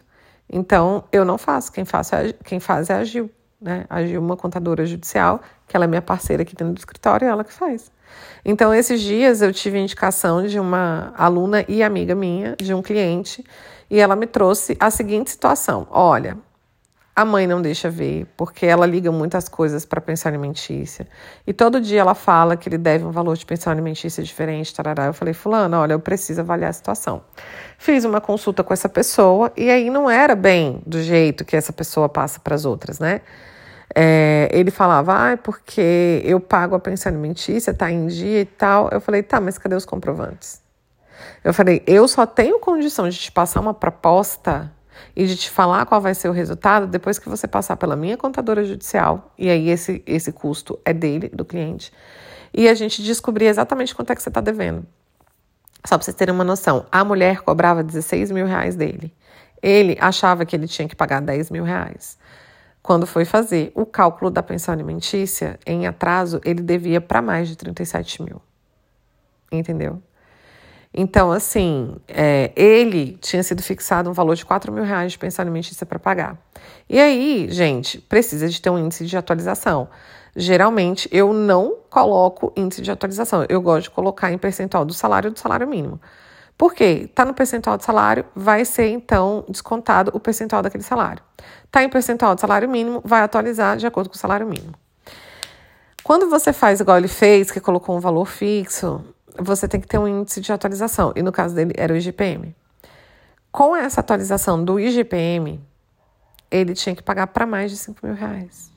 [0.50, 1.72] Então, eu não faço.
[1.72, 3.30] Quem faz é, quem faz é a Gil,
[3.60, 3.84] né?
[3.88, 7.28] A Gil, uma contadora judicial, que ela é minha parceira aqui dentro do escritório, é
[7.28, 7.90] ela que faz.
[8.44, 13.44] Então, esses dias eu tive indicação de uma aluna e amiga minha, de um cliente,
[13.90, 16.36] e ela me trouxe a seguinte situação: olha,
[17.18, 21.04] a mãe não deixa ver, porque ela liga muitas coisas para pensão alimentícia.
[21.44, 25.06] E todo dia ela fala que ele deve um valor de pensão alimentícia diferente, tarará.
[25.06, 27.22] Eu falei, fulano, olha, eu preciso avaliar a situação.
[27.76, 31.72] Fiz uma consulta com essa pessoa e aí não era bem do jeito que essa
[31.72, 33.20] pessoa passa para as outras, né?
[33.92, 38.90] É, ele falava, ah, porque eu pago a pensão alimentícia, tá em dia e tal.
[38.92, 40.67] Eu falei, tá, mas cadê os comprovantes?
[41.42, 44.72] Eu falei, eu só tenho condição de te passar uma proposta
[45.14, 48.16] e de te falar qual vai ser o resultado depois que você passar pela minha
[48.16, 51.92] contadora judicial, e aí esse, esse custo é dele, do cliente,
[52.52, 54.84] e a gente descobrir exatamente quanto é que você está devendo.
[55.84, 59.14] Só para vocês terem uma noção, a mulher cobrava 16 mil reais dele.
[59.62, 62.18] Ele achava que ele tinha que pagar 10 mil reais.
[62.82, 67.56] Quando foi fazer o cálculo da pensão alimentícia, em atraso, ele devia para mais de
[67.56, 68.40] 37 mil.
[69.50, 70.02] Entendeu?
[70.92, 75.42] Então, assim, é, ele tinha sido fixado um valor de 4 mil reais de pensão
[75.42, 76.36] alimentícia para pagar.
[76.88, 79.88] E aí, gente, precisa de ter um índice de atualização.
[80.34, 83.44] Geralmente, eu não coloco índice de atualização.
[83.48, 86.00] Eu gosto de colocar em percentual do salário do salário mínimo.
[86.56, 87.02] Por quê?
[87.04, 91.22] Está no percentual de salário, vai ser então descontado o percentual daquele salário.
[91.64, 94.74] Está em percentual de salário mínimo, vai atualizar de acordo com o salário mínimo.
[96.02, 99.04] Quando você faz igual ele fez, que colocou um valor fixo,
[99.40, 101.12] você tem que ter um índice de atualização.
[101.16, 102.54] E no caso dele era o IGPM.
[103.50, 105.60] Com essa atualização do IGPM,
[106.50, 108.70] ele tinha que pagar para mais de 5 mil reais.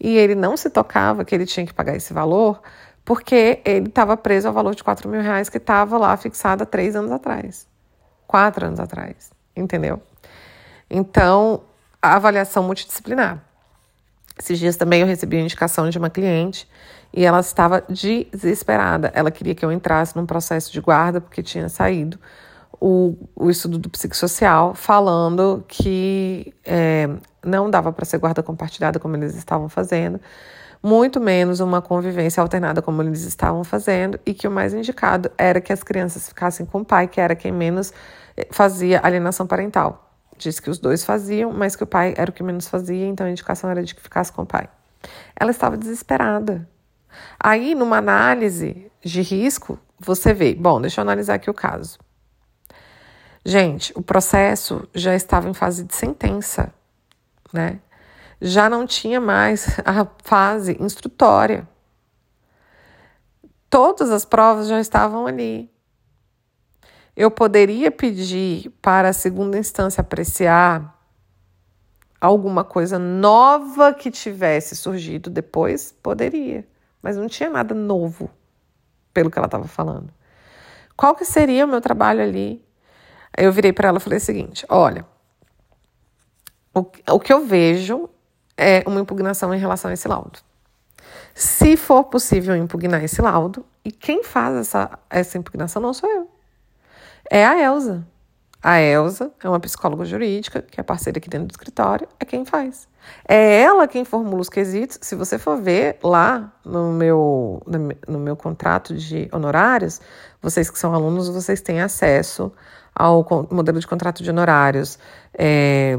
[0.00, 2.60] E ele não se tocava que ele tinha que pagar esse valor
[3.04, 6.66] porque ele estava preso ao valor de 4 mil reais que estava lá fixado há
[6.66, 7.66] três anos atrás.
[8.26, 10.02] Quatro anos atrás, entendeu?
[10.88, 11.62] Então,
[12.00, 13.42] a avaliação multidisciplinar.
[14.38, 16.68] Esses dias também eu recebi a indicação de uma cliente
[17.14, 19.12] e ela estava desesperada.
[19.14, 22.18] Ela queria que eu entrasse num processo de guarda, porque tinha saído
[22.80, 27.08] o, o estudo do psicossocial falando que é,
[27.44, 30.20] não dava para ser guarda compartilhada como eles estavam fazendo,
[30.82, 35.60] muito menos uma convivência alternada como eles estavam fazendo, e que o mais indicado era
[35.60, 37.92] que as crianças ficassem com o pai, que era quem menos
[38.36, 40.10] eh, fazia alienação parental.
[40.36, 43.26] Diz que os dois faziam, mas que o pai era o que menos fazia, então
[43.26, 44.68] a indicação era de que ficasse com o pai.
[45.38, 46.68] Ela estava desesperada.
[47.38, 51.98] Aí, numa análise de risco, você vê, bom, deixa eu analisar aqui o caso.
[53.44, 56.72] Gente, o processo já estava em fase de sentença,
[57.52, 57.80] né?
[58.40, 61.68] Já não tinha mais a fase instrutória.
[63.68, 65.70] Todas as provas já estavam ali.
[67.16, 70.98] Eu poderia pedir para a segunda instância apreciar
[72.20, 75.94] alguma coisa nova que tivesse surgido depois?
[76.02, 76.66] Poderia
[77.04, 78.30] mas não tinha nada novo
[79.12, 80.10] pelo que ela estava falando.
[80.96, 82.64] Qual que seria o meu trabalho ali?
[83.36, 85.04] Aí eu virei para ela e falei o seguinte: olha,
[86.74, 86.80] o,
[87.12, 88.08] o que eu vejo
[88.56, 90.38] é uma impugnação em relação a esse laudo.
[91.34, 96.30] Se for possível impugnar esse laudo, e quem faz essa, essa impugnação não sou eu,
[97.30, 98.06] é a Elsa.
[98.64, 102.46] A Elsa é uma psicóloga jurídica, que é parceira aqui dentro do escritório, é quem
[102.46, 102.88] faz.
[103.28, 104.98] É ela quem formula os quesitos.
[105.02, 107.62] Se você for ver lá no meu,
[108.08, 110.00] no meu contrato de honorários,
[110.40, 112.50] vocês que são alunos, vocês têm acesso
[112.94, 114.98] ao modelo de contrato de honorários
[115.34, 115.98] é,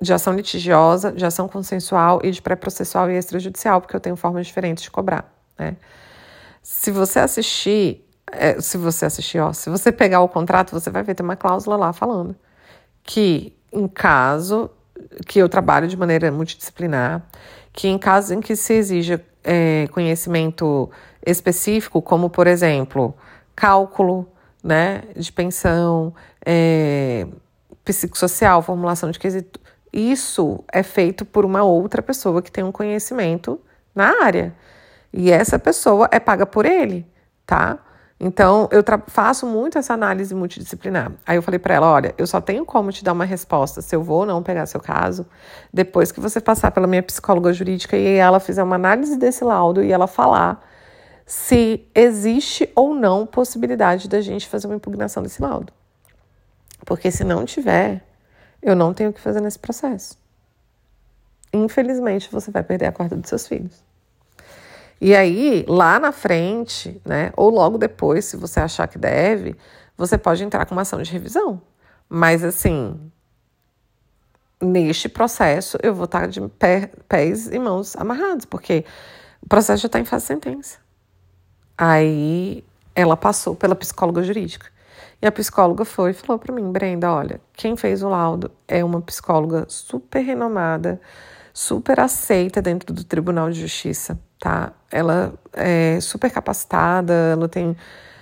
[0.00, 4.46] de ação litigiosa, de ação consensual e de pré-processual e extrajudicial, porque eu tenho formas
[4.46, 5.30] diferentes de cobrar.
[5.58, 5.76] Né?
[6.62, 11.02] Se você assistir é, se você assistir, ó, se você pegar o contrato, você vai
[11.02, 12.36] ver, tem uma cláusula lá falando
[13.02, 14.70] que em caso
[15.26, 17.22] que eu trabalho de maneira multidisciplinar,
[17.72, 20.90] que em caso em que se exija é, conhecimento
[21.24, 23.14] específico, como por exemplo,
[23.56, 24.30] cálculo
[24.62, 26.14] né, de pensão,
[26.44, 27.26] é,
[27.84, 29.58] psicossocial, formulação de quesito,
[29.90, 33.58] isso é feito por uma outra pessoa que tem um conhecimento
[33.94, 34.54] na área.
[35.12, 37.06] E essa pessoa é paga por ele,
[37.46, 37.78] tá?
[38.20, 41.12] Então, eu faço muito essa análise multidisciplinar.
[41.24, 43.94] Aí eu falei para ela: olha, eu só tenho como te dar uma resposta se
[43.94, 45.24] eu vou ou não pegar seu caso,
[45.72, 49.84] depois que você passar pela minha psicóloga jurídica e ela fizer uma análise desse laudo
[49.84, 50.66] e ela falar
[51.24, 55.72] se existe ou não possibilidade da gente fazer uma impugnação desse laudo.
[56.84, 58.02] Porque se não tiver,
[58.62, 60.18] eu não tenho o que fazer nesse processo.
[61.52, 63.87] Infelizmente, você vai perder a guarda dos seus filhos.
[65.00, 69.56] E aí, lá na frente, né, ou logo depois, se você achar que deve,
[69.96, 71.62] você pode entrar com uma ação de revisão.
[72.08, 72.98] Mas, assim,
[74.60, 78.84] neste processo, eu vou estar de pé, pés e mãos amarrados, porque
[79.40, 80.78] o processo já está em fase de sentença.
[81.76, 84.66] Aí, ela passou pela psicóloga jurídica.
[85.22, 88.84] E a psicóloga foi e falou para mim, Brenda, olha, quem fez o laudo é
[88.84, 91.00] uma psicóloga super renomada,
[91.52, 94.72] super aceita dentro do Tribunal de Justiça tá?
[94.90, 97.76] Ela é super capacitada, ela tem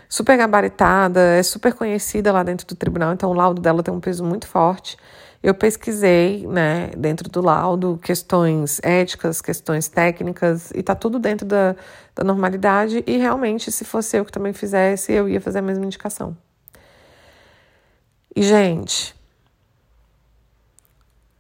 [0.09, 4.01] super gabaritada, é super conhecida lá dentro do tribunal, então o laudo dela tem um
[4.01, 4.97] peso muito forte.
[5.43, 11.77] Eu pesquisei, né, dentro do laudo, questões éticas, questões técnicas, e tá tudo dentro da,
[12.15, 15.85] da normalidade, e realmente, se fosse eu que também fizesse, eu ia fazer a mesma
[15.85, 16.37] indicação.
[18.35, 19.16] E, gente,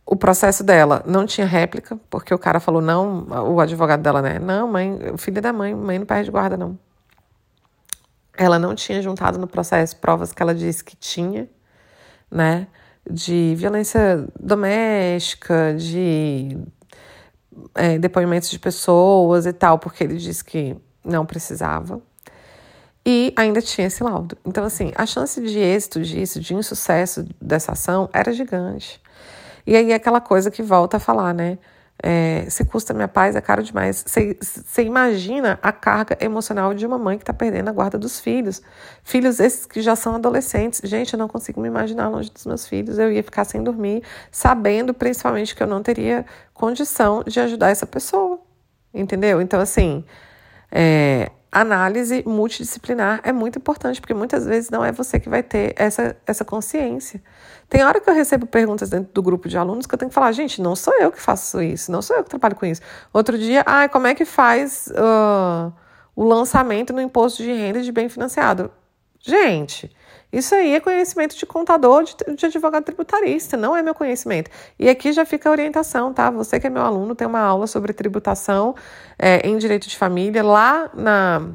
[0.07, 4.38] o processo dela não tinha réplica, porque o cara falou não, o advogado dela, né?
[4.38, 6.78] Não, mãe, o filho é da mãe, mãe não perde guarda, não.
[8.36, 11.48] Ela não tinha juntado no processo provas que ela disse que tinha,
[12.30, 12.68] né?
[13.11, 16.57] De violência doméstica, de
[17.74, 22.00] é, depoimentos de pessoas e tal, porque ele disse que não precisava.
[23.04, 24.36] E ainda tinha esse laudo.
[24.44, 29.00] Então, assim, a chance de êxito disso, de insucesso dessa ação, era gigante.
[29.66, 31.58] E aí aquela coisa que volta a falar, né?
[32.02, 34.04] É, se custa minha paz, é caro demais.
[34.06, 38.60] Você imagina a carga emocional de uma mãe que está perdendo a guarda dos filhos.
[39.02, 40.80] Filhos esses que já são adolescentes.
[40.84, 42.98] Gente, eu não consigo me imaginar longe dos meus filhos.
[42.98, 47.86] Eu ia ficar sem dormir, sabendo principalmente que eu não teria condição de ajudar essa
[47.86, 48.38] pessoa.
[48.92, 49.40] Entendeu?
[49.40, 50.04] Então, assim,
[50.70, 51.30] é,
[51.61, 56.16] análise multidisciplinar é muito importante, porque muitas vezes não é você que vai ter essa,
[56.26, 57.22] essa consciência.
[57.68, 60.14] Tem hora que eu recebo perguntas dentro do grupo de alunos que eu tenho que
[60.14, 62.82] falar, gente, não sou eu que faço isso, não sou eu que trabalho com isso.
[63.12, 65.72] Outro dia, ah, como é que faz uh,
[66.14, 68.70] o lançamento no imposto de renda de bem financiado?
[69.20, 69.90] Gente,
[70.33, 74.51] isso aí é conhecimento de contador, de, de, advogado tributarista, não é meu conhecimento.
[74.79, 76.31] E aqui já fica a orientação, tá?
[76.31, 78.74] Você que é meu aluno tem uma aula sobre tributação
[79.18, 81.49] é, em direito de família lá na,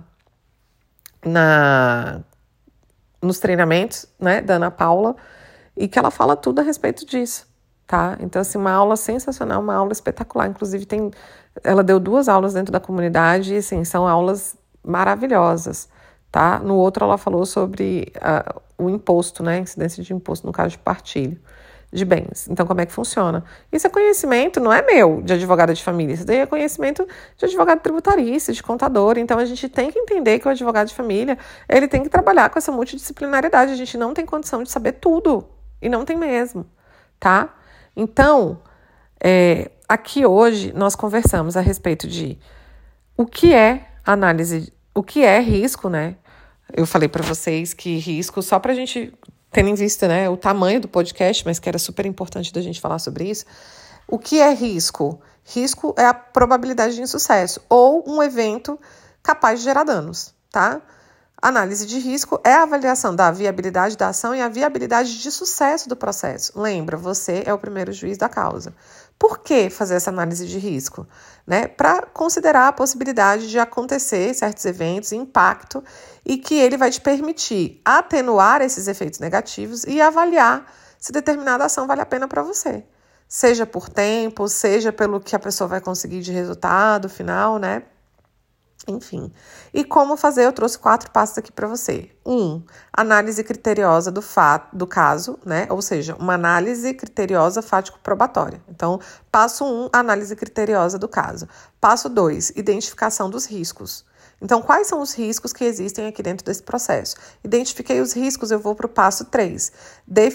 [1.26, 2.22] na
[3.22, 5.16] nos treinamentos, né, da Ana Paula
[5.78, 7.48] e que ela fala tudo a respeito disso,
[7.88, 8.18] tá?
[8.20, 10.48] Então, assim, uma aula sensacional, uma aula espetacular.
[10.48, 11.12] Inclusive, tem,
[11.64, 15.88] ela deu duas aulas dentro da comunidade e, assim, são aulas maravilhosas,
[16.32, 16.60] tá?
[16.60, 19.60] No outro, ela falou sobre uh, o imposto, né?
[19.60, 21.40] Incidência de imposto no caso de partilho
[21.92, 22.48] de bens.
[22.50, 23.44] Então, como é que funciona?
[23.70, 26.14] Isso é conhecimento, não é meu, de advogada de família.
[26.14, 27.06] Isso daí é conhecimento
[27.38, 29.18] de advogado tributarista, de contador.
[29.18, 32.50] Então, a gente tem que entender que o advogado de família, ele tem que trabalhar
[32.50, 33.74] com essa multidisciplinaridade.
[33.74, 35.46] A gente não tem condição de saber tudo.
[35.82, 36.66] E não tem mesmo,
[37.20, 37.56] tá?
[37.96, 38.60] Então,
[39.20, 42.38] é, aqui hoje nós conversamos a respeito de
[43.18, 46.16] o que é análise, o que é risco, né?
[46.74, 49.14] Eu falei para vocês que risco, só para a gente
[49.52, 52.80] ter em vista né, o tamanho do podcast, mas que era super importante da gente
[52.80, 53.46] falar sobre isso.
[54.08, 55.22] O que é risco?
[55.44, 58.80] Risco é a probabilidade de insucesso ou um evento
[59.22, 60.82] capaz de gerar danos, tá?
[61.42, 65.90] Análise de risco é a avaliação da viabilidade da ação e a viabilidade de sucesso
[65.90, 66.60] do processo.
[66.60, 68.74] Lembra, você é o primeiro juiz da causa.
[69.22, 71.08] Por que fazer essa análise de risco?
[71.46, 71.68] Né?
[71.68, 75.84] Para considerar a possibilidade de acontecer certos eventos, impacto,
[76.26, 80.66] e que ele vai te permitir atenuar esses efeitos negativos e avaliar
[80.98, 82.84] se determinada ação vale a pena para você.
[83.28, 87.84] Seja por tempo, seja pelo que a pessoa vai conseguir de resultado final, né?
[88.88, 89.32] Enfim.
[89.74, 90.46] E como fazer?
[90.46, 92.10] Eu trouxe quatro passos aqui para você.
[92.26, 95.68] Um, análise criteriosa do fato do caso, né?
[95.70, 98.62] Ou seja, uma análise criteriosa fático-probatória.
[98.68, 99.00] Então,
[99.32, 101.48] passo um, análise criteriosa do caso.
[101.80, 104.04] Passo dois, identificação dos riscos.
[104.42, 107.16] Então, quais são os riscos que existem aqui dentro desse processo?
[107.44, 109.72] Identifiquei os riscos, eu vou para o passo 3.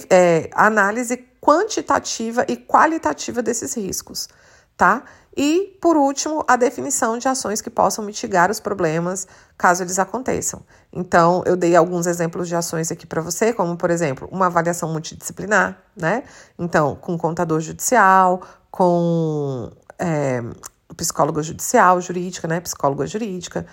[0.08, 4.28] é, análise quantitativa e qualitativa desses riscos,
[4.76, 5.02] tá?
[5.36, 10.62] E, por último, a definição de ações que possam mitigar os problemas caso eles aconteçam.
[10.90, 14.90] Então, eu dei alguns exemplos de ações aqui para você, como, por exemplo, uma avaliação
[14.90, 16.24] multidisciplinar, né?
[16.58, 20.42] Então, com contador judicial, com é,
[20.96, 22.58] psicóloga judicial, jurídica, né?
[22.60, 23.66] Psicóloga jurídica.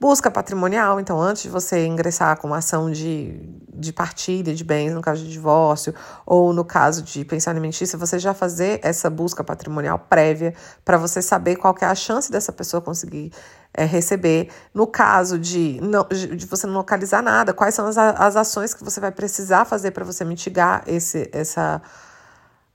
[0.00, 3.38] Busca patrimonial, então, antes de você ingressar com uma ação de,
[3.68, 5.94] de partilha de bens, no caso de divórcio,
[6.24, 10.54] ou no caso de pensão alimentícia, você já fazer essa busca patrimonial prévia
[10.86, 13.30] para você saber qual é a chance dessa pessoa conseguir
[13.74, 14.48] é, receber.
[14.72, 18.82] No caso de, não, de você não localizar nada, quais são as, as ações que
[18.82, 21.82] você vai precisar fazer para você mitigar esse, essa,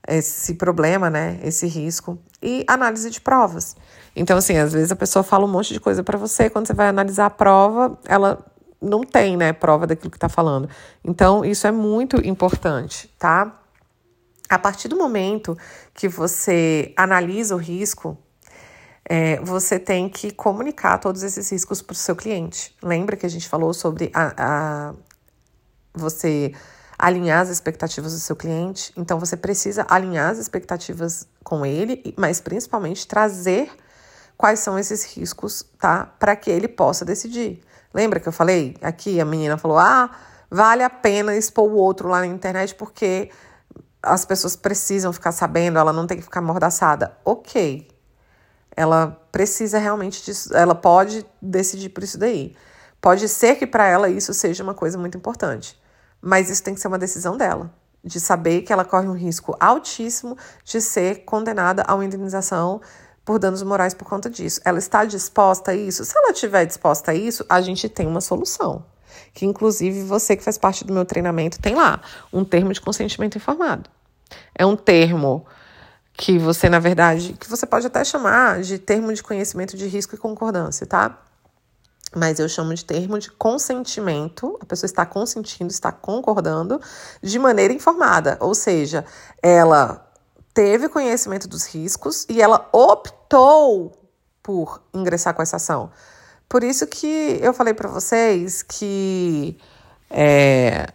[0.06, 1.40] esse problema, né?
[1.42, 2.20] Esse risco.
[2.40, 3.74] E análise de provas.
[4.16, 6.72] Então, assim, às vezes a pessoa fala um monte de coisa para você, quando você
[6.72, 8.44] vai analisar a prova, ela
[8.80, 10.68] não tem, né, prova daquilo que está falando.
[11.04, 13.60] Então, isso é muito importante, tá?
[14.48, 15.56] A partir do momento
[15.92, 18.16] que você analisa o risco,
[19.04, 22.74] é, você tem que comunicar todos esses riscos para o seu cliente.
[22.82, 24.94] Lembra que a gente falou sobre a, a,
[25.94, 26.52] você
[26.98, 28.92] alinhar as expectativas do seu cliente?
[28.96, 33.70] Então, você precisa alinhar as expectativas com ele, mas principalmente trazer
[34.36, 36.06] quais são esses riscos, tá?
[36.18, 37.60] Para que ele possa decidir.
[37.92, 39.20] Lembra que eu falei aqui?
[39.20, 40.10] A menina falou: ah,
[40.50, 43.30] vale a pena expor o outro lá na internet porque
[44.02, 47.16] as pessoas precisam ficar sabendo, ela não tem que ficar mordaçada.
[47.24, 47.88] Ok.
[48.76, 52.54] Ela precisa realmente disso, ela pode decidir por isso daí.
[53.00, 55.80] Pode ser que para ela isso seja uma coisa muito importante,
[56.20, 57.72] mas isso tem que ser uma decisão dela,
[58.04, 62.80] de saber que ela corre um risco altíssimo de ser condenada a uma indenização
[63.26, 64.60] por danos morais por conta disso.
[64.64, 66.04] Ela está disposta a isso?
[66.04, 68.84] Se ela estiver disposta a isso, a gente tem uma solução.
[69.34, 72.00] Que inclusive você que faz parte do meu treinamento tem lá
[72.32, 73.90] um termo de consentimento informado.
[74.54, 75.44] É um termo
[76.12, 80.14] que você, na verdade, que você pode até chamar de termo de conhecimento de risco
[80.14, 81.20] e concordância, tá?
[82.14, 84.56] Mas eu chamo de termo de consentimento.
[84.62, 86.80] A pessoa está consentindo, está concordando
[87.20, 89.04] de maneira informada, ou seja,
[89.42, 90.08] ela
[90.54, 93.15] teve conhecimento dos riscos e ela optou
[94.42, 95.90] por ingressar com essa ação.
[96.48, 99.58] Por isso que eu falei para vocês que
[100.10, 100.86] é,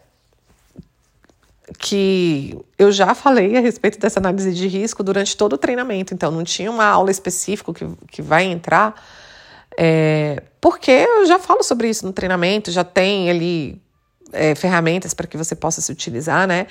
[1.78, 6.32] que eu já falei a respeito dessa análise de risco durante todo o treinamento, então
[6.32, 8.96] não tinha uma aula específica que, que vai entrar,
[9.78, 13.82] é, porque eu já falo sobre isso no treinamento, já tem ali
[14.34, 16.68] é, ferramentas para que você possa se utilizar, né?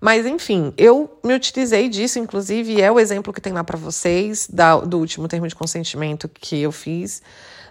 [0.00, 4.48] Mas, enfim, eu me utilizei disso, inclusive, é o exemplo que tem lá para vocês,
[4.52, 7.22] da, do último termo de consentimento que eu fiz,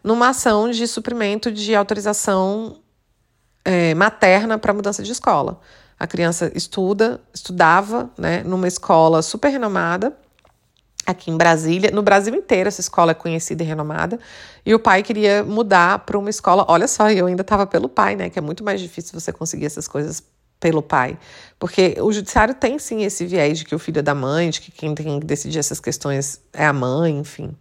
[0.03, 2.79] numa ação de suprimento de autorização
[3.65, 5.59] é, materna para mudança de escola.
[5.99, 10.17] A criança estuda, estudava, né, numa escola super renomada,
[11.05, 11.91] aqui em Brasília.
[11.91, 14.19] No Brasil inteiro, essa escola é conhecida e renomada.
[14.65, 16.65] E o pai queria mudar para uma escola.
[16.67, 18.29] Olha só, eu ainda estava pelo pai, né?
[18.29, 20.23] Que é muito mais difícil você conseguir essas coisas
[20.59, 21.17] pelo pai.
[21.59, 24.61] Porque o judiciário tem sim esse viés de que o filho é da mãe, de
[24.61, 27.55] que quem tem que decidir essas questões é a mãe, enfim.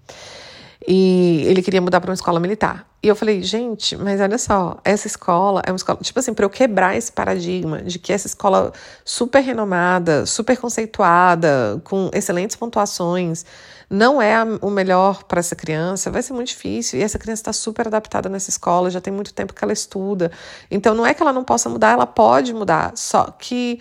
[0.87, 2.87] E ele queria mudar para uma escola militar.
[3.03, 6.45] E eu falei, gente, mas olha só, essa escola é uma escola, tipo assim, para
[6.45, 8.73] eu quebrar esse paradigma de que essa escola
[9.05, 13.45] super renomada, super conceituada, com excelentes pontuações,
[13.89, 17.01] não é o melhor para essa criança, vai ser muito difícil.
[17.01, 20.31] E essa criança está super adaptada nessa escola, já tem muito tempo que ela estuda.
[20.71, 22.93] Então não é que ela não possa mudar, ela pode mudar.
[22.97, 23.81] Só que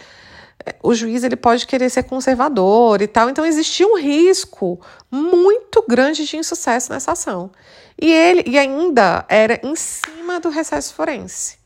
[0.83, 3.29] o juiz ele pode querer ser conservador e tal.
[3.29, 4.79] Então existia um risco
[5.11, 7.51] muito grande de insucesso nessa ação.
[8.01, 11.57] E ele e ainda era em cima do recesso forense.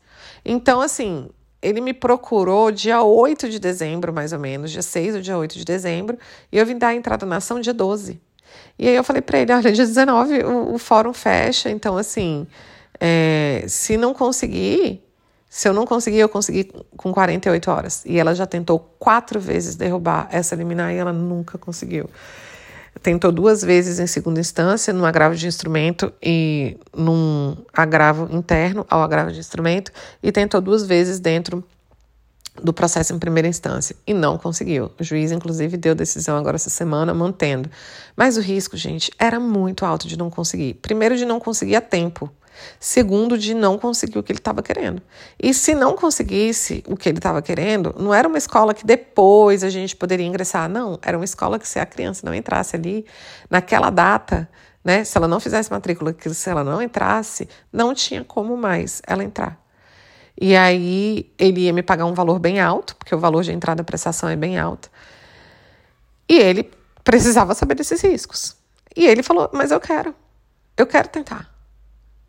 [0.44, 1.28] Então, assim,
[1.62, 5.56] ele me procurou dia 8 de dezembro, mais ou menos, dia 6 ou dia 8
[5.56, 6.18] de dezembro,
[6.52, 8.20] e eu vim dar a entrada na ação dia 12.
[8.78, 12.46] E aí eu falei para ele, olha, dia 19 o, o fórum fecha, então assim,
[13.00, 15.02] é, se não conseguir,
[15.56, 18.02] se eu não conseguir, eu consegui com 48 horas.
[18.04, 22.10] E ela já tentou quatro vezes derrubar essa liminar e ela nunca conseguiu.
[23.00, 29.00] Tentou duas vezes em segunda instância, num agravo de instrumento e num agravo interno ao
[29.00, 31.62] agravo de instrumento, e tentou duas vezes dentro
[32.60, 34.90] do processo em primeira instância e não conseguiu.
[34.98, 37.70] O juiz, inclusive, deu decisão agora essa semana, mantendo.
[38.16, 40.74] Mas o risco, gente, era muito alto de não conseguir.
[40.74, 42.28] Primeiro, de não conseguir a tempo.
[42.78, 45.02] Segundo, de não conseguir o que ele estava querendo.
[45.42, 49.64] E se não conseguisse o que ele estava querendo, não era uma escola que depois
[49.64, 50.68] a gente poderia ingressar.
[50.68, 53.06] Não, era uma escola que se a criança não entrasse ali
[53.48, 54.48] naquela data,
[54.84, 55.04] né?
[55.04, 59.58] Se ela não fizesse matrícula, se ela não entrasse, não tinha como mais ela entrar.
[60.40, 63.78] E aí ele ia me pagar um valor bem alto, porque o valor de entrada
[63.78, 64.90] da prestação é bem alto.
[66.28, 66.70] E ele
[67.04, 68.56] precisava saber desses riscos.
[68.96, 70.14] E ele falou: "Mas eu quero.
[70.76, 71.53] Eu quero tentar.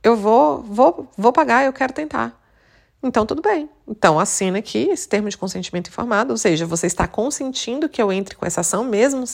[0.05, 2.39] Eu vou, vou, vou pagar, eu quero tentar."
[3.03, 3.69] Então tudo bem.
[3.87, 8.11] Então assina aqui esse termo de consentimento informado, ou seja, você está consentindo que eu
[8.11, 9.25] entre com essa ação mesmo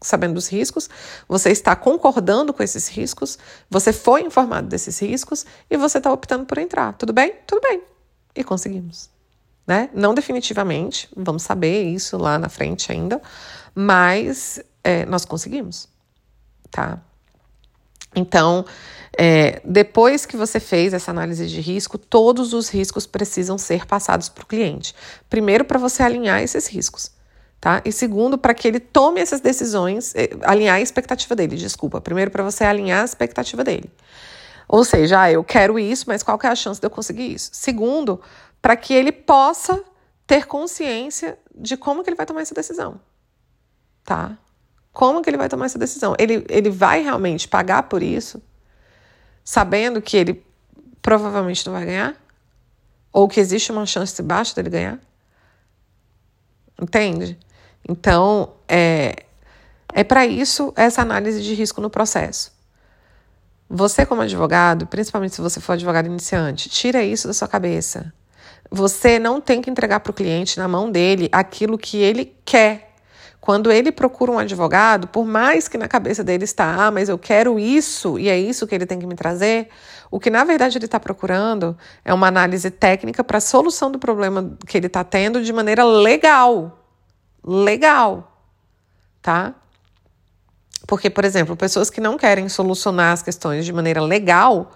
[0.00, 0.88] sabendo dos riscos,
[1.28, 3.38] você está concordando com esses riscos,
[3.68, 6.92] você foi informado desses riscos e você está optando por entrar.
[6.94, 7.34] Tudo bem?
[7.46, 7.82] Tudo bem.
[8.34, 9.10] E conseguimos.
[9.66, 9.90] Né?
[9.92, 13.20] Não definitivamente, vamos saber isso lá na frente ainda,
[13.74, 15.88] mas é, nós conseguimos,
[16.70, 16.98] tá?
[18.16, 18.64] Então,
[19.22, 24.30] é, depois que você fez essa análise de risco, todos os riscos precisam ser passados
[24.30, 24.94] para o cliente.
[25.28, 27.12] Primeiro, para você alinhar esses riscos.
[27.60, 27.82] Tá?
[27.84, 32.00] E segundo, para que ele tome essas decisões, eh, alinhar a expectativa dele, desculpa.
[32.00, 33.92] Primeiro, para você alinhar a expectativa dele.
[34.66, 37.34] Ou seja, ah, eu quero isso, mas qual que é a chance de eu conseguir
[37.34, 37.50] isso?
[37.52, 38.22] Segundo,
[38.62, 39.84] para que ele possa
[40.26, 42.98] ter consciência de como que ele vai tomar essa decisão.
[44.02, 44.38] Tá?
[44.94, 46.14] Como que ele vai tomar essa decisão?
[46.18, 48.40] Ele, ele vai realmente pagar por isso,
[49.44, 50.44] sabendo que ele
[51.02, 52.16] provavelmente não vai ganhar?
[53.12, 54.98] Ou que existe uma chance baixa dele ganhar?
[56.80, 57.38] Entende?
[57.88, 59.24] Então, é,
[59.92, 62.52] é para isso essa análise de risco no processo.
[63.68, 68.12] Você, como advogado, principalmente se você for advogado iniciante, tira isso da sua cabeça.
[68.70, 72.89] Você não tem que entregar para o cliente, na mão dele, aquilo que ele quer.
[73.40, 77.18] Quando ele procura um advogado, por mais que na cabeça dele está, ah, mas eu
[77.18, 79.68] quero isso e é isso que ele tem que me trazer,
[80.10, 83.98] o que na verdade ele está procurando é uma análise técnica para a solução do
[83.98, 86.76] problema que ele está tendo de maneira legal
[87.44, 88.36] legal,
[89.22, 89.54] tá?
[90.86, 94.72] Porque, por exemplo, pessoas que não querem solucionar as questões de maneira legal,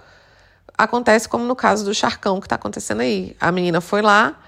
[0.77, 3.37] acontece como no caso do charcão que está acontecendo aí.
[3.41, 4.39] A menina foi lá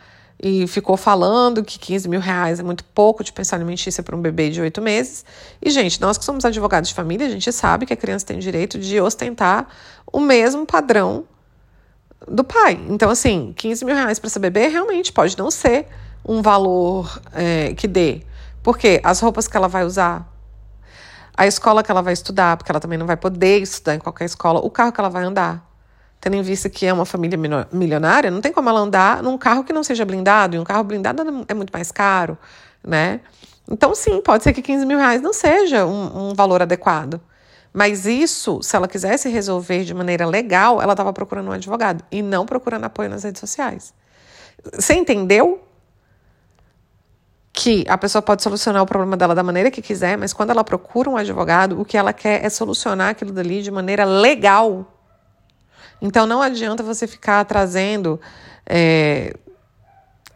[0.42, 4.20] e ficou falando que 15 mil reais é muito pouco de pensar alimentícia para um
[4.20, 5.24] bebê de oito meses.
[5.62, 8.38] E, gente, nós que somos advogados de família, a gente sabe que a criança tem
[8.38, 9.66] direito de ostentar
[10.12, 11.24] o mesmo padrão
[12.28, 12.78] do pai.
[12.88, 15.86] Então, assim, 15 mil reais para esse bebê realmente pode não ser
[16.24, 18.22] um valor é, que dê.
[18.62, 20.30] Porque as roupas que ela vai usar,
[21.36, 24.24] a escola que ela vai estudar, porque ela também não vai poder estudar em qualquer
[24.24, 25.65] escola, o carro que ela vai andar.
[26.20, 27.38] Tendo em vista que é uma família
[27.72, 30.82] milionária, não tem como ela andar num carro que não seja blindado, e um carro
[30.82, 32.36] blindado é muito mais caro,
[32.82, 33.20] né?
[33.70, 37.20] Então, sim, pode ser que 15 mil reais não seja um, um valor adequado.
[37.72, 42.22] Mas isso, se ela quisesse resolver de maneira legal, ela estava procurando um advogado e
[42.22, 43.92] não procurando apoio nas redes sociais.
[44.72, 45.60] Você entendeu
[47.52, 50.64] que a pessoa pode solucionar o problema dela da maneira que quiser, mas quando ela
[50.64, 54.95] procura um advogado, o que ela quer é solucionar aquilo dali de maneira legal.
[56.00, 58.20] Então não adianta você ficar trazendo
[58.66, 59.34] é,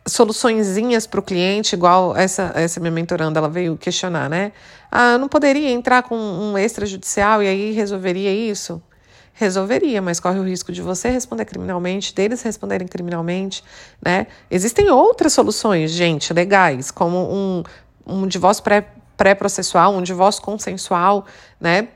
[0.06, 4.52] soluçõezinhas para o cliente, igual essa, essa minha mentoranda ela veio questionar, né?
[4.90, 8.82] Ah, eu não poderia entrar com um extrajudicial e aí resolveria isso?
[9.40, 13.64] resolveria, mas corre o risco de você responder criminalmente, deles responderem criminalmente,
[14.04, 14.26] né?
[14.50, 17.62] Existem outras soluções, gente, legais, como um,
[18.06, 18.86] um divórcio pré,
[19.16, 21.24] pré-processual, um divórcio consensual,
[21.58, 21.88] né?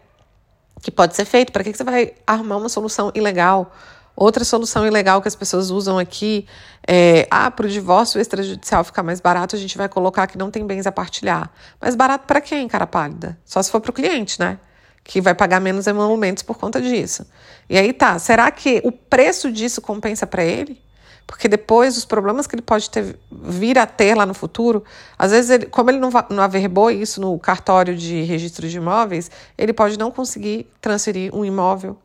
[0.83, 1.53] Que pode ser feito.
[1.53, 3.75] Para que, que você vai arrumar uma solução ilegal?
[4.17, 6.47] Outra solução ilegal que as pessoas usam aqui
[6.87, 10.51] é: ah, para o divórcio extrajudicial ficar mais barato, a gente vai colocar que não
[10.51, 11.51] tem bens a partilhar.
[11.81, 13.39] Mas barato para quem, cara pálida?
[13.45, 14.59] Só se for para o cliente, né?
[15.05, 17.27] que vai pagar menos emolumentos por conta disso.
[17.69, 20.83] E aí tá, será que o preço disso compensa para ele?
[21.27, 24.85] Porque depois os problemas que ele pode ter, vir a ter lá no futuro,
[25.19, 29.31] às vezes, ele, como ele não, não averbou isso no cartório de registro de imóveis,
[29.57, 31.97] ele pode não conseguir transferir um imóvel.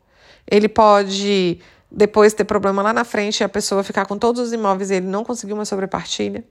[0.46, 1.60] Ele pode
[1.90, 4.94] depois ter problema lá na frente e a pessoa ficar com todos os imóveis e
[4.94, 6.44] ele não conseguir uma sobrepartilha,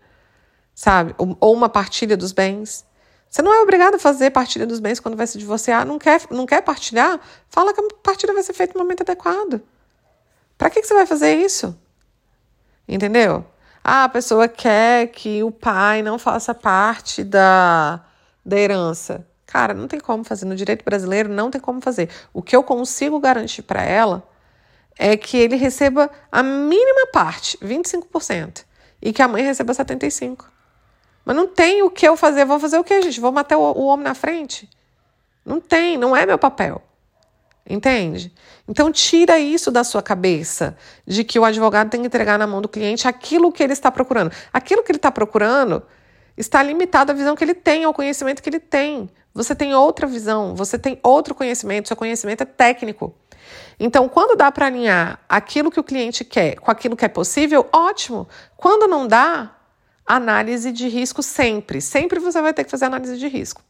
[0.76, 1.16] sabe?
[1.18, 2.86] Ou uma partilha dos bens.
[3.30, 5.86] Você não é obrigado a fazer partilha dos bens quando vai se divorciar.
[5.86, 7.20] Não quer, não quer partilhar?
[7.50, 9.62] Fala que a partilha vai ser feita no momento adequado.
[10.58, 11.76] Para que, que você vai fazer isso?
[12.90, 13.46] Entendeu?
[13.84, 18.04] Ah, a pessoa quer que o pai não faça parte da,
[18.44, 19.28] da herança.
[19.46, 20.46] Cara, não tem como fazer.
[20.46, 22.10] No direito brasileiro, não tem como fazer.
[22.34, 24.28] O que eu consigo garantir para ela
[24.98, 28.66] é que ele receba a mínima parte, 25%,
[29.02, 30.46] e que a mãe receba 75%.
[31.24, 32.46] Mas não tem o que eu fazer.
[32.46, 33.20] Vou fazer o que, gente?
[33.20, 34.68] Vou matar o, o homem na frente?
[35.46, 36.82] Não tem, não é meu papel.
[37.70, 38.34] Entende?
[38.70, 42.62] Então, tira isso da sua cabeça, de que o advogado tem que entregar na mão
[42.62, 44.32] do cliente aquilo que ele está procurando.
[44.54, 45.82] Aquilo que ele está procurando
[46.38, 49.10] está limitado à visão que ele tem, ao conhecimento que ele tem.
[49.34, 53.12] Você tem outra visão, você tem outro conhecimento, seu conhecimento é técnico.
[53.80, 57.68] Então, quando dá para alinhar aquilo que o cliente quer com aquilo que é possível,
[57.74, 58.28] ótimo.
[58.56, 59.52] Quando não dá,
[60.06, 61.82] análise de risco sempre.
[61.82, 63.64] Sempre você vai ter que fazer análise de risco.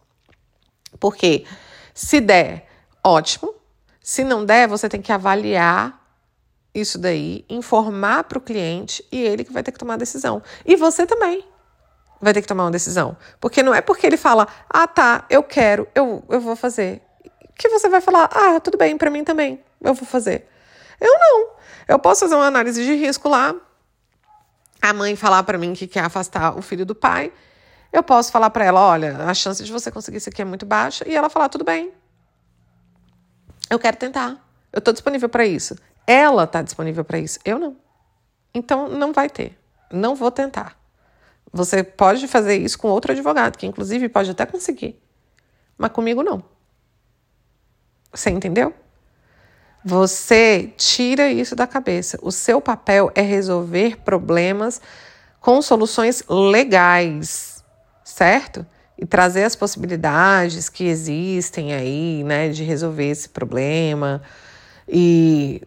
[0.99, 1.45] Porque
[1.93, 2.67] se der,
[3.01, 3.58] ótimo.
[4.09, 6.03] Se não der, você tem que avaliar
[6.73, 10.41] isso daí, informar para o cliente e ele que vai ter que tomar a decisão.
[10.65, 11.45] E você também.
[12.19, 13.15] vai ter que tomar uma decisão.
[13.39, 17.03] Porque não é porque ele fala, ah, tá, eu quero, eu, eu vou fazer.
[17.55, 20.49] Que você vai falar, ah, tudo bem, para mim também, eu vou fazer.
[20.99, 21.49] Eu não.
[21.87, 23.53] Eu posso fazer uma análise de risco lá,
[24.81, 27.31] a mãe falar para mim que quer afastar o filho do pai.
[27.93, 30.65] Eu posso falar para ela, olha, a chance de você conseguir isso aqui é muito
[30.65, 31.93] baixa, e ela falar, tudo bem.
[33.69, 34.43] Eu quero tentar.
[34.71, 35.75] Eu estou disponível para isso.
[36.05, 37.39] Ela está disponível para isso.
[37.45, 37.77] Eu não.
[38.53, 39.57] Então não vai ter.
[39.91, 40.77] Não vou tentar.
[41.51, 44.99] Você pode fazer isso com outro advogado, que inclusive pode até conseguir.
[45.77, 46.43] Mas comigo não.
[48.11, 48.73] Você entendeu?
[49.83, 52.19] Você tira isso da cabeça.
[52.21, 54.81] O seu papel é resolver problemas
[55.39, 57.63] com soluções legais,
[58.03, 58.65] certo?
[59.01, 64.21] E trazer as possibilidades que existem aí, né, de resolver esse problema
[64.85, 65.61] e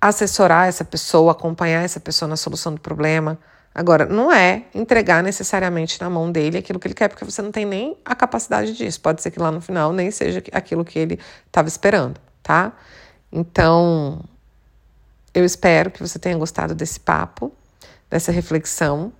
[0.00, 3.38] assessorar essa pessoa, acompanhar essa pessoa na solução do problema.
[3.74, 7.52] Agora, não é entregar necessariamente na mão dele aquilo que ele quer, porque você não
[7.52, 8.98] tem nem a capacidade disso.
[8.98, 12.72] Pode ser que lá no final nem seja aquilo que ele estava esperando, tá?
[13.30, 14.24] Então,
[15.34, 17.52] eu espero que você tenha gostado desse papo,
[18.08, 19.12] dessa reflexão,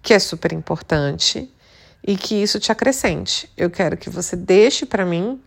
[0.00, 1.52] que é super importante
[2.06, 3.50] e que isso te acrescente.
[3.56, 5.40] Eu quero que você deixe para mim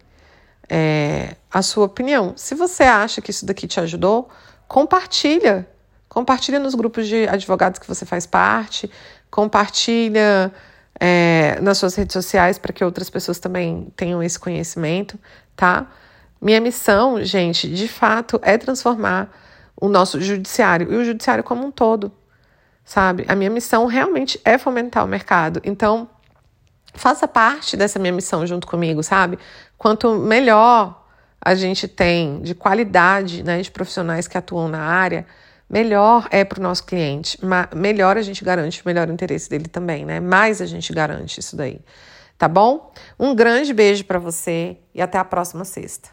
[0.69, 2.33] é, a sua opinião.
[2.35, 4.29] Se você acha que isso daqui te ajudou,
[4.67, 5.67] compartilha
[6.13, 8.87] Compartilha nos grupos de advogados que você faz parte,
[9.31, 10.53] compartilha
[10.99, 15.19] é, nas suas redes sociais para que outras pessoas também tenham esse conhecimento,
[15.55, 15.87] tá?
[16.39, 19.35] Minha missão, gente, de fato, é transformar
[19.75, 22.11] o nosso judiciário e o judiciário como um todo,
[22.85, 23.25] sabe?
[23.27, 25.61] A minha missão realmente é fomentar o mercado.
[25.63, 26.07] Então,
[26.93, 29.37] faça parte dessa minha missão junto comigo, sabe?
[29.77, 31.03] Quanto melhor
[31.41, 35.25] a gente tem de qualidade, né, de profissionais que atuam na área,
[35.69, 37.37] melhor é para o nosso cliente,
[37.75, 40.19] melhor a gente garante o melhor interesse dele também, né?
[40.19, 41.81] Mais a gente garante isso daí.
[42.37, 42.93] Tá bom?
[43.19, 46.12] Um grande beijo para você e até a próxima sexta.